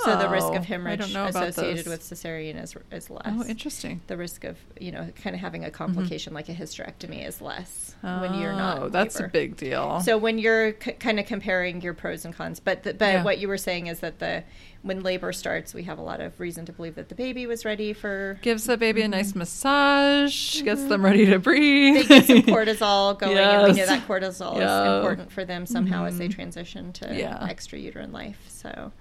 So 0.04 0.16
the 0.16 0.28
risk 0.28 0.46
Oh, 0.46 0.54
of 0.54 0.62
I 0.62 0.64
hemorrhage 0.64 0.98
don't 1.00 1.12
know 1.12 1.26
associated 1.26 1.86
with 1.86 2.00
cesarean 2.02 2.62
is 2.62 2.74
is 2.90 3.10
less. 3.10 3.22
Oh, 3.26 3.44
interesting. 3.44 4.00
The 4.06 4.16
risk 4.16 4.44
of 4.44 4.56
you 4.80 4.92
know 4.92 5.08
kind 5.22 5.34
of 5.34 5.40
having 5.40 5.64
a 5.64 5.70
complication 5.70 6.32
like 6.34 6.48
a 6.48 6.54
hysterectomy 6.54 7.26
is 7.26 7.40
less 7.40 7.94
when 8.02 8.34
you're 8.34 8.52
Oh, 8.52 8.56
not. 8.58 8.82
in 8.86 8.92
that's 8.92 9.16
labor. 9.16 9.26
a 9.26 9.30
big 9.30 9.56
deal. 9.56 10.00
So 10.00 10.16
when 10.18 10.38
you're 10.38 10.72
c- 10.80 10.92
kind 10.92 11.18
of 11.20 11.26
comparing 11.26 11.80
your 11.82 11.94
pros 11.94 12.24
and 12.24 12.34
cons, 12.34 12.60
but 12.60 12.82
the, 12.82 12.94
but 12.94 13.04
Yeah. 13.12 13.22
what 13.24 13.38
you 13.38 13.48
were 13.48 13.58
saying 13.58 13.86
is 13.86 14.00
that 14.00 14.18
the 14.18 14.44
when 14.82 15.02
labor 15.02 15.32
starts, 15.32 15.72
we 15.72 15.84
have 15.84 15.98
a 15.98 16.02
lot 16.02 16.20
of 16.20 16.38
reason 16.38 16.66
to 16.66 16.72
believe 16.72 16.94
that 16.96 17.08
the 17.08 17.14
baby 17.14 17.46
was 17.46 17.64
ready 17.64 17.92
for. 17.94 18.38
gives 18.42 18.64
the 18.64 18.76
baby 18.76 19.00
a 19.00 19.08
nice 19.08 19.32
Mhm. 19.32 19.36
massage, 19.36 20.60
gets 20.62 20.82
Mhm. 20.82 20.88
them 20.90 21.04
ready 21.04 21.24
to 21.26 21.38
breathe. 21.38 22.06
They 22.08 22.20
get 22.20 22.26
some 22.26 22.42
cortisol 22.42 23.18
going, 23.18 23.38
and 23.38 23.62
we 23.72 23.78
know 23.80 23.86
that 23.86 24.06
cortisol 24.06 24.58
Yeah. 24.58 24.82
is 24.82 24.96
important 24.98 25.32
for 25.32 25.44
them 25.44 25.64
somehow 25.66 26.04
as 26.04 26.18
they 26.18 26.28
transition 26.28 26.92
to 26.94 27.14
Yeah. 27.16 27.38
extrauterine 27.50 28.12
life. 28.12 28.44
So, 28.48 28.92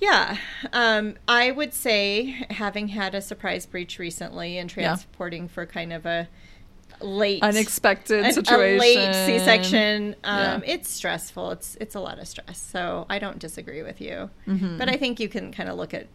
yeah, 0.00 0.36
um, 0.72 1.14
I 1.28 1.50
would 1.50 1.74
say 1.74 2.24
having 2.50 2.88
had 2.88 3.14
a 3.14 3.20
surprise 3.20 3.66
breech 3.66 3.98
recently 3.98 4.58
and 4.58 4.70
Yeah. 4.70 4.74
transporting 4.88 5.48
for 5.48 5.66
kind 5.66 5.92
of 5.92 6.06
a 6.06 6.28
late 7.00 7.42
unexpected 7.42 8.26
an- 8.26 8.32
situation. 8.32 8.76
a 8.76 8.78
late 8.78 9.14
C-section. 9.26 10.16
Um, 10.24 10.62
Yeah. 10.64 10.72
It's 10.74 10.90
stressful. 10.90 11.52
It's 11.52 11.76
it's 11.80 11.94
a 11.94 12.00
lot 12.00 12.18
of 12.18 12.28
stress. 12.28 12.58
So 12.60 13.06
I 13.08 13.18
don't 13.18 13.38
disagree 13.38 13.82
with 13.82 14.00
you, 14.00 14.30
Mhm. 14.46 14.76
but 14.78 14.88
I 14.88 14.96
think 14.96 15.18
you 15.20 15.28
can 15.28 15.52
kind 15.52 15.68
of 15.70 15.76
look 15.78 15.94
at 15.94 16.08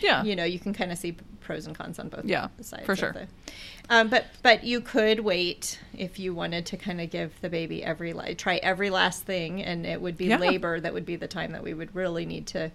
yeah, 0.00 0.22
you 0.22 0.36
know 0.36 0.44
you 0.44 0.58
can 0.58 0.72
kind 0.72 0.90
of 0.92 0.98
see 0.98 1.16
pros 1.40 1.66
and 1.66 1.76
cons 1.76 1.98
on 1.98 2.08
both 2.08 2.24
Yeah, 2.24 2.48
sides. 2.60 2.84
for 2.86 2.96
sure. 2.96 3.12
the- 3.12 3.26
um, 3.88 4.08
but 4.08 4.26
but 4.42 4.64
you 4.64 4.80
could 4.80 5.20
wait 5.20 5.78
if 5.96 6.18
you 6.18 6.34
wanted 6.34 6.66
to 6.66 6.76
kind 6.76 7.00
of 7.00 7.08
give 7.10 7.40
the 7.40 7.48
baby 7.48 7.84
every 7.84 8.12
try 8.36 8.56
every 8.56 8.90
last 8.90 9.24
thing, 9.24 9.62
and 9.62 9.86
it 9.86 10.00
would 10.00 10.16
be 10.16 10.26
Yeah. 10.26 10.38
labor 10.38 10.80
that 10.80 10.92
would 10.92 11.06
be 11.06 11.16
the 11.16 11.28
time 11.28 11.52
that 11.52 11.62
we 11.62 11.72
would 11.72 11.94
really 11.94 12.26
need 12.26 12.46
to 12.48 12.72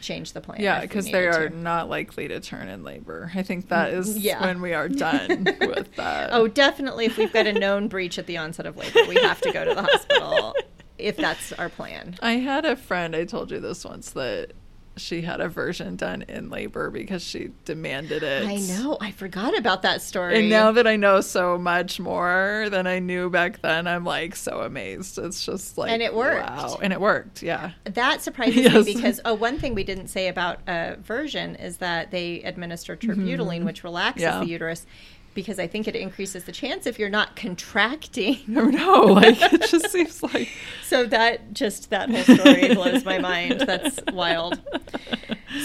change 0.00 0.32
the 0.32 0.40
plan. 0.40 0.60
yeah, 0.60 0.80
because 0.80 1.04
they 1.12 1.28
are 1.28 1.48
to. 1.48 1.56
not 1.56 1.88
likely 1.88 2.26
to 2.26 2.40
turn 2.40 2.66
in 2.66 2.82
labor. 2.82 3.30
I 3.36 3.44
think 3.44 3.68
that 3.68 3.90
is 3.92 4.18
Yeah. 4.18 4.40
when 4.44 4.60
we 4.60 4.74
are 4.74 4.88
done 4.88 5.44
with 5.60 5.94
that. 5.94 6.30
Oh, 6.32 6.48
definitely. 6.48 7.04
If 7.04 7.16
we've 7.18 7.32
got 7.32 7.46
a 7.46 7.52
known 7.52 7.86
breech 7.86 8.18
at 8.18 8.26
the 8.26 8.36
onset 8.36 8.66
of 8.66 8.76
labor, 8.76 8.98
we 9.08 9.14
have 9.22 9.40
to 9.42 9.52
go 9.52 9.64
to 9.64 9.74
the 9.74 9.82
hospital 9.82 10.54
if 10.98 11.16
that's 11.16 11.52
our 11.52 11.68
plan. 11.68 12.16
I 12.20 12.32
had 12.32 12.64
a 12.64 12.74
friend, 12.74 13.14
I 13.14 13.26
told 13.26 13.52
you 13.52 13.60
this 13.60 13.84
once, 13.84 14.10
that 14.10 14.52
she 14.96 15.22
had 15.22 15.40
a 15.40 15.48
version 15.48 15.96
done 15.96 16.22
in 16.28 16.50
labor 16.50 16.90
because 16.90 17.22
she 17.22 17.50
demanded 17.64 18.22
it. 18.22 18.46
I 18.46 18.56
know. 18.56 18.98
I 19.00 19.10
forgot 19.10 19.56
about 19.56 19.82
that 19.82 20.02
story. 20.02 20.38
And 20.38 20.50
now 20.50 20.72
that 20.72 20.86
I 20.86 20.96
know 20.96 21.20
so 21.22 21.56
much 21.56 21.98
more 21.98 22.68
than 22.70 22.86
I 22.86 22.98
knew 22.98 23.30
back 23.30 23.62
then, 23.62 23.86
I'm 23.86 24.04
like 24.04 24.36
so 24.36 24.60
amazed. 24.60 25.18
It's 25.18 25.44
just 25.46 25.78
like 25.78 25.90
And 25.90 26.02
it 26.02 26.14
worked. 26.14 26.48
Wow. 26.48 26.78
And 26.82 26.92
it 26.92 27.00
worked, 27.00 27.42
yeah. 27.42 27.72
that 27.84 28.20
surprises 28.22 28.56
Yes. 28.64 28.84
me 28.86 28.94
because 28.94 29.20
oh, 29.24 29.34
one 29.34 29.58
thing 29.58 29.74
we 29.74 29.84
didn't 29.84 30.08
say 30.08 30.28
about 30.28 30.60
uh, 30.68 30.96
version 31.00 31.56
is 31.56 31.78
that 31.78 32.10
they 32.10 32.42
administer 32.42 32.96
terbutaline, 32.96 33.64
which 33.64 33.82
relaxes 33.84 34.22
Mm-hmm. 34.24 34.40
Yeah. 34.40 34.44
the 34.44 34.50
uterus. 34.50 34.86
Because 35.34 35.58
I 35.58 35.66
think 35.66 35.88
it 35.88 35.96
increases 35.96 36.44
the 36.44 36.52
chance 36.52 36.86
if 36.86 36.98
you're 36.98 37.08
not 37.08 37.36
contracting. 37.36 38.38
No. 38.46 39.02
Like 39.04 39.40
it 39.40 39.62
just 39.70 39.90
seems 39.90 40.22
like 40.22 40.48
So 40.84 41.06
that 41.06 41.54
just 41.54 41.88
that 41.90 42.10
whole 42.10 42.36
story 42.36 42.74
blows 42.74 43.04
my 43.04 43.18
mind. 43.18 43.60
That's 43.60 43.98
wild. 44.12 44.60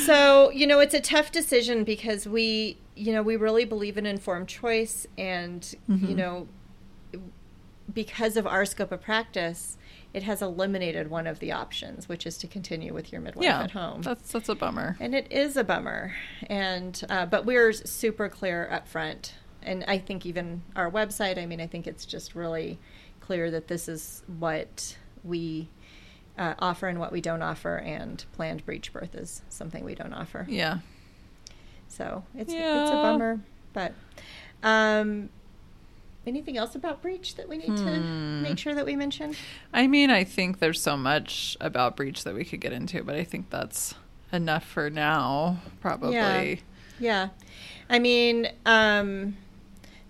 So, 0.05 0.51
you 0.51 0.67
know, 0.67 0.79
it's 0.79 0.93
a 0.93 0.99
tough 1.01 1.31
decision 1.31 1.83
because 1.83 2.27
we, 2.27 2.77
you 2.95 3.11
know, 3.13 3.21
we 3.21 3.35
really 3.35 3.65
believe 3.65 3.97
in 3.97 4.05
informed 4.05 4.47
choice 4.47 5.05
and, 5.17 5.69
you 5.87 5.95
Mhm. 5.95 6.15
know, 6.15 6.47
because 7.93 8.35
of 8.37 8.45
our 8.45 8.65
scope 8.65 8.91
of 8.91 9.01
practice, 9.01 9.77
it 10.13 10.23
has 10.23 10.41
eliminated 10.41 11.09
one 11.09 11.27
of 11.27 11.39
the 11.39 11.51
options, 11.51 12.09
which 12.09 12.25
is 12.25 12.37
to 12.39 12.47
continue 12.47 12.93
with 12.93 13.11
your 13.11 13.21
midwife 13.21 13.43
yeah. 13.45 13.63
at 13.63 13.71
home. 13.71 14.01
That's 14.01 14.31
that's 14.31 14.49
a 14.49 14.55
bummer. 14.55 14.97
and 14.99 15.13
it 15.15 15.31
is 15.31 15.55
a 15.57 15.63
bummer. 15.63 16.13
And 16.47 17.01
uh, 17.09 17.25
but 17.25 17.45
we're 17.45 17.71
super 17.73 18.27
clear 18.29 18.67
up 18.71 18.87
front. 18.87 19.33
And 19.67 19.83
I 19.87 19.97
think 19.99 20.25
even 20.25 20.61
our 20.75 20.89
website, 20.89 21.37
I 21.37 21.45
mean, 21.45 21.59
I 21.61 21.67
think 21.67 21.85
it's 21.87 22.05
just 22.05 22.33
really 22.35 22.79
clear 23.19 23.51
that 23.51 23.67
this 23.67 23.87
is 23.89 24.23
what 24.39 24.97
we 25.23 25.67
uh, 26.37 26.53
offer 26.59 26.87
and 26.87 26.99
what 26.99 27.11
we 27.11 27.19
don't 27.21 27.41
offer, 27.41 27.75
and 27.77 28.23
planned 28.33 28.65
breech 28.65 28.93
birth 28.93 29.13
is 29.15 29.41
something 29.49 29.83
we 29.83 29.93
don't 29.95 30.13
offer. 30.13 30.45
Yeah. 30.49 30.79
So 31.89 32.23
it's 32.35 32.53
it's 32.53 32.91
a 32.91 32.97
bummer. 33.01 33.39
But 33.73 33.93
um, 34.63 35.29
anything 36.25 36.57
else 36.57 36.73
about 36.75 37.01
breech 37.01 37.35
that 37.35 37.49
we 37.49 37.57
need 37.57 37.75
to 37.77 37.83
Hmm. 37.83 38.41
make 38.41 38.57
sure 38.57 38.73
that 38.73 38.85
we 38.85 38.95
mention? 38.95 39.35
I 39.73 39.87
mean, 39.87 40.09
I 40.09 40.23
think 40.23 40.59
there's 40.59 40.81
so 40.81 40.95
much 40.95 41.57
about 41.59 41.95
breech 41.95 42.23
that 42.23 42.33
we 42.33 42.45
could 42.45 42.61
get 42.61 42.71
into, 42.73 43.03
but 43.03 43.15
I 43.15 43.23
think 43.23 43.49
that's 43.49 43.95
enough 44.31 44.63
for 44.63 44.89
now, 44.89 45.57
probably. 45.81 46.15
Yeah. 46.15 46.55
Yeah. 46.99 47.29
I 47.89 47.99
mean, 47.99 48.47
um, 48.65 49.37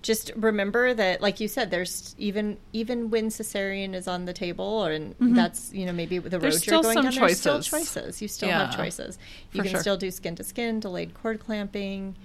just 0.04 0.32
remember 0.36 0.94
that, 0.94 1.22
like 1.22 1.40
you 1.40 1.48
said, 1.48 1.72
there's 1.72 2.16
even 2.18 2.58
even 2.74 3.10
when 3.10 3.30
cesarean 3.30 3.94
is 3.94 4.08
on 4.08 4.26
the 4.26 4.34
table, 4.34 4.84
and 4.86 5.18
Mhm. 5.20 5.36
that's 5.36 5.74
you 5.74 5.86
know 5.86 5.92
maybe 5.92 6.20
the 6.20 6.40
road 6.40 6.66
you're 6.66 6.82
going 6.82 6.96
down. 7.02 7.14
There's 7.14 7.40
still 7.40 7.56
choices. 7.62 7.70
choices. 7.96 8.22
You 8.22 8.28
still 8.28 8.50
have 8.50 8.76
choices. 8.76 9.18
You 9.52 9.62
can 9.64 9.72
sure. 9.72 9.80
still 9.82 9.98
do 9.98 10.12
skin 10.12 10.36
to 10.36 10.44
skin, 10.44 10.80
delayed 10.80 11.14
cord 11.14 11.40
clamping. 11.40 12.16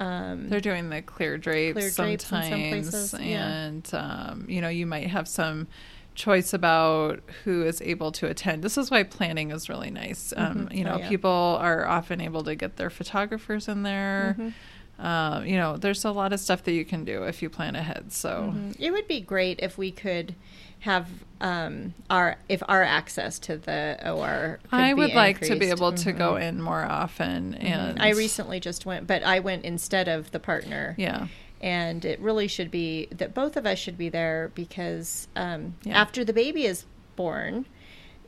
Um, 0.00 0.48
They're 0.48 0.60
doing 0.60 0.90
the 0.90 1.02
clear 1.02 1.38
drapes 1.38 1.74
Clear 1.74 1.90
drapes 1.90 2.24
in 2.24 2.28
some 2.28 2.42
sometimes, 2.42 2.90
places, 2.90 3.14
yeah. 3.20 3.48
and 3.48 3.90
um, 3.94 4.44
you 4.48 4.60
know 4.60 4.68
you 4.68 4.86
might 4.86 5.08
have 5.08 5.26
some 5.26 5.66
choice 6.14 6.52
about 6.52 7.20
who 7.44 7.62
is 7.64 7.80
able 7.82 8.10
to 8.12 8.26
attend. 8.26 8.62
This 8.62 8.76
is 8.76 8.90
why 8.90 9.02
planning 9.04 9.50
is 9.50 9.68
really 9.68 9.90
nice. 9.90 10.32
Um, 10.36 10.66
Mhm. 10.68 10.76
You 10.76 10.84
Oh, 10.84 10.90
know, 10.90 10.98
yeah. 10.98 11.08
people 11.08 11.30
are 11.60 11.86
often 11.86 12.20
able 12.20 12.42
to 12.44 12.54
get 12.56 12.76
their 12.76 12.90
photographers 12.90 13.68
in 13.68 13.82
there. 13.84 14.34
Mhm. 14.38 14.52
Um, 14.98 15.46
you 15.46 15.56
know, 15.56 15.76
there's 15.76 16.04
a 16.04 16.10
lot 16.10 16.32
of 16.32 16.40
stuff 16.40 16.64
that 16.64 16.72
you 16.72 16.84
can 16.84 17.04
do 17.04 17.22
if 17.22 17.40
you 17.42 17.48
plan 17.48 17.76
ahead. 17.76 18.12
So 18.12 18.52
Mhm. 18.54 18.76
It 18.80 18.90
would 18.90 19.06
be 19.06 19.20
great 19.20 19.60
if 19.62 19.78
we 19.78 19.90
could 19.92 20.34
have 20.80 21.08
um, 21.40 21.94
our 22.10 22.36
if 22.48 22.62
our 22.68 22.82
access 22.82 23.38
to 23.40 23.56
the 23.56 23.96
OR. 24.04 24.58
I 24.72 24.92
would 24.94 25.14
like 25.14 25.40
to 25.42 25.56
be 25.56 25.66
able 25.70 25.92
to 25.92 26.12
go 26.12 26.32
Mhm. 26.34 26.42
in 26.42 26.62
more 26.62 26.84
often. 26.84 27.54
And 27.54 28.00
I 28.02 28.10
recently 28.10 28.58
just 28.58 28.84
went, 28.86 29.06
but 29.06 29.22
I 29.22 29.38
went 29.38 29.64
instead 29.64 30.08
of 30.08 30.32
the 30.32 30.40
partner. 30.40 30.94
yeah, 30.98 31.28
and 31.60 32.04
it 32.04 32.18
really 32.20 32.48
should 32.48 32.70
be 32.72 33.06
that 33.12 33.34
both 33.34 33.56
of 33.56 33.66
us 33.66 33.78
should 33.78 33.96
be 33.98 34.08
there 34.08 34.50
because 34.56 35.28
um, 35.36 35.74
Yeah. 35.84 36.00
after 36.00 36.24
the 36.24 36.32
baby 36.32 36.64
is 36.66 36.84
born 37.16 37.66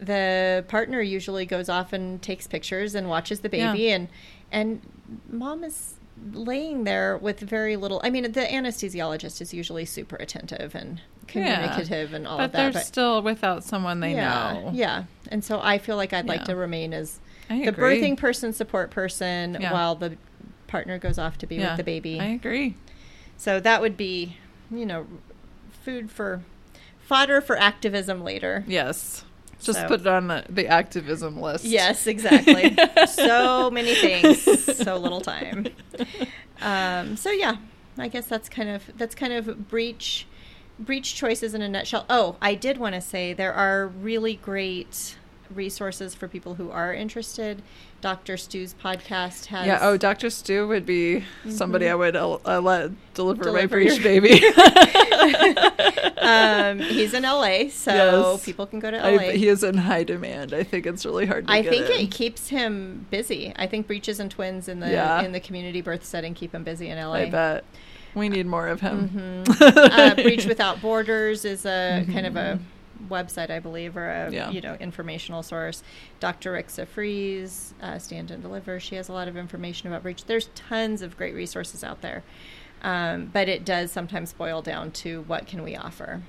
the 0.01 0.65
partner 0.67 1.03
usually 1.03 1.45
goes 1.45 1.69
off 1.69 1.93
and 1.93 2.23
takes 2.23 2.47
pictures 2.47 2.95
and 2.95 3.07
watches 3.09 3.41
the 3.41 3.49
baby 3.51 3.83
Yeah. 3.83 3.95
and 3.97 4.09
and 4.51 4.81
mom 5.31 5.63
is 5.63 5.95
laying 6.33 6.85
there 6.85 7.17
with 7.17 7.41
very 7.41 7.77
little 7.77 8.01
i 8.05 8.11
mean 8.11 8.25
the 8.25 8.41
anesthesiologist 8.43 9.41
is 9.41 9.55
usually 9.55 9.85
super 9.85 10.17
attentive 10.17 10.75
and 10.75 11.01
communicative 11.27 12.13
and 12.13 12.27
all 12.27 12.37
but 12.39 12.45
of 12.47 12.53
that 12.53 12.67
But 12.69 12.73
they're 12.75 12.83
still 12.85 13.23
without 13.23 13.65
someone 13.65 14.01
they 14.01 14.13
yeah, 14.15 14.53
know. 14.53 14.71
yeah 14.75 15.05
and 15.29 15.43
so 15.45 15.61
i 15.63 15.79
feel 15.79 15.97
like 15.97 16.13
i'd 16.13 16.27
like 16.27 16.45
to 16.45 16.57
remain 16.57 16.93
as 16.93 17.21
I 17.49 17.63
the 17.63 17.69
agree. 17.69 18.01
birthing 18.01 18.17
person 18.17 18.53
support 18.53 18.91
person 18.91 19.57
Yeah. 19.61 19.73
while 19.73 19.95
the 19.95 20.17
partner 20.67 20.99
goes 20.99 21.19
off 21.19 21.39
to 21.39 21.47
be 21.47 21.57
Yeah, 21.57 21.71
with 21.71 21.79
the 21.79 21.85
baby 21.85 22.21
I 22.21 22.27
agree. 22.27 22.77
so 23.37 23.59
that 23.61 23.81
would 23.81 23.97
be, 23.97 24.37
you 24.71 24.87
know, 24.87 25.07
food 25.85 26.11
for 26.11 26.43
fodder 27.01 27.41
for 27.41 27.57
activism 27.57 28.23
later. 28.23 28.63
Yes. 28.69 29.25
Just 29.61 29.81
So- 29.81 29.89
put 29.89 30.01
it 30.01 30.07
on 30.07 30.29
the, 30.29 30.45
the 30.49 30.67
activism 30.67 31.41
list. 31.41 31.65
Yes, 31.65 32.07
exactly. 32.07 32.77
so 33.07 33.71
many 33.71 33.95
things, 33.95 34.77
so 34.77 34.97
little 34.97 35.21
time. 35.21 35.67
Um, 36.61 37.17
so 37.17 37.31
yeah, 37.31 37.57
I 37.99 38.09
guess 38.09 38.27
that's 38.27 38.49
kind 38.49 38.69
of 38.69 38.85
that's 38.97 39.15
kind 39.15 39.33
of 39.33 39.69
breech 39.69 40.27
breech 40.79 41.15
choices 41.15 41.55
in 41.55 41.63
a 41.63 41.69
nutshell. 41.69 42.07
Oh, 42.09 42.37
I 42.41 42.55
did 42.55 42.79
want 42.79 42.95
to 42.95 43.01
say 43.01 43.33
there 43.33 43.53
are 43.53 43.87
really 43.87 44.37
great 44.37 45.17
resources 45.51 46.15
for 46.15 46.27
people 46.29 46.55
who 46.55 46.71
are 46.71 46.95
interested. 46.95 47.63
Dr. 48.01 48.37
Stu's 48.37 48.75
podcast 48.75 49.47
has 49.47 49.67
Yeah. 49.67 49.79
Oh, 49.83 49.97
Dr. 49.97 50.31
Stu 50.31 50.67
would 50.69 50.87
be 50.87 51.25
somebody 51.49 51.85
Mhm. 51.87 51.91
I 51.91 51.95
would 51.95 52.17
uh, 52.17 52.39
uh, 52.47 52.61
let 52.61 52.91
deliver, 53.15 53.53
my 53.53 53.67
breech 53.67 54.03
baby. 54.03 54.43
um, 56.19 56.79
he's 56.79 57.15
in 57.15 57.23
LA, 57.25 57.69
so 57.71 57.93
Yes. 58.33 58.45
people 58.45 58.67
can 58.67 58.79
go 58.81 58.91
to 58.91 58.97
LA. 58.97 59.05
I, 59.29 59.33
he 59.37 59.49
is 59.49 59.63
in 59.63 59.77
high 59.77 60.05
demand. 60.05 60.53
I 60.55 60.63
think 60.63 60.87
it's 60.87 61.05
really 61.05 61.27
hard 61.27 61.47
to 61.47 61.53
I 61.53 61.63
think 61.63 61.87
in. 61.91 62.01
it 62.01 62.11
keeps 62.11 62.49
him 62.49 63.07
busy. 63.11 63.53
I 63.57 63.67
think 63.67 63.87
breeches 63.87 64.21
and 64.21 64.31
twins 64.31 64.69
in 64.69 64.81
the 64.81 64.91
Yeah. 64.91 65.23
in 65.23 65.33
the 65.33 65.41
community 65.41 65.81
birth 65.81 66.05
setting 66.05 66.35
keep 66.35 66.55
him 66.55 66.65
busy 66.65 66.89
in 66.89 66.99
LA. 66.99 67.13
I 67.15 67.31
bet. 67.31 67.65
We 68.15 68.29
need 68.29 68.47
more 68.47 68.67
of 68.69 68.81
him. 68.81 69.45
Mhm. 69.47 69.61
uh, 69.61 70.15
Breech 70.17 70.45
Without 70.53 70.81
Borders 70.83 71.45
is 71.45 71.65
a 71.65 72.05
kind 72.13 72.27
of 72.27 72.35
a 72.37 72.59
website, 73.11 73.51
I 73.51 73.59
believe, 73.59 73.97
or 73.97 74.09
a 74.11 74.15
Mm-hmm. 74.27 74.33
Yeah. 74.35 74.51
you 74.51 74.61
know 74.61 74.75
informational 74.81 75.43
source. 75.43 75.83
Dr. 76.21 76.53
Rixa 76.55 76.87
Freeze, 76.87 77.75
uh, 77.83 77.99
Stand 77.99 78.31
and 78.31 78.43
Deliver. 78.43 78.81
She 78.81 78.95
has 78.95 79.09
a 79.09 79.13
lot 79.13 79.29
of 79.29 79.37
information 79.37 79.89
about 79.89 80.03
breech. 80.03 80.25
There's 80.25 80.49
tons 80.55 81.03
of 81.03 81.17
great 81.17 81.35
resources 81.35 81.83
out 81.85 82.01
there, 82.01 82.23
um, 82.83 83.27
but 83.33 83.49
it 83.49 83.65
does 83.65 83.91
sometimes 83.93 84.33
boil 84.33 84.63
down 84.63 84.91
to 84.93 85.23
what 85.23 85.47
can 85.47 85.63
we 85.63 85.77
offer. 85.77 86.23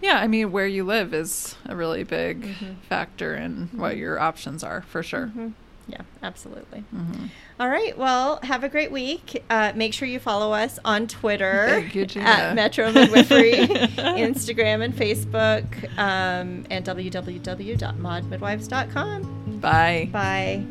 Yeah, 0.00 0.18
I 0.18 0.26
mean, 0.26 0.50
where 0.50 0.66
you 0.66 0.82
live 0.84 1.14
is 1.14 1.54
a 1.66 1.76
really 1.76 2.02
big 2.02 2.42
Mhm. 2.42 2.76
factor 2.88 3.34
in 3.36 3.68
what 3.72 3.96
your 3.96 4.18
options 4.18 4.64
are, 4.64 4.82
for 4.82 5.02
sure. 5.02 5.30
Mhm. 5.36 5.52
Yeah, 5.88 6.02
absolutely. 6.22 6.84
Mhm. 6.94 7.28
All 7.58 7.68
right. 7.68 7.96
Well, 7.98 8.38
have 8.44 8.62
a 8.64 8.68
great 8.68 8.92
week. 8.92 9.42
Uh, 9.50 9.72
make 9.74 9.92
sure 9.94 10.06
you 10.08 10.20
follow 10.20 10.52
us 10.52 10.78
on 10.84 11.06
Twitter 11.08 11.80
you, 11.92 12.06
at 12.20 12.54
Metro 12.54 12.92
Midwifery, 12.92 13.52
Instagram 13.52 14.84
and 14.84 14.94
Facebook, 14.94 15.64
um, 15.98 16.64
and 16.70 16.84
www.modmidwives.com. 16.84 19.58
Bye. 19.60 20.08
Bye. 20.12 20.64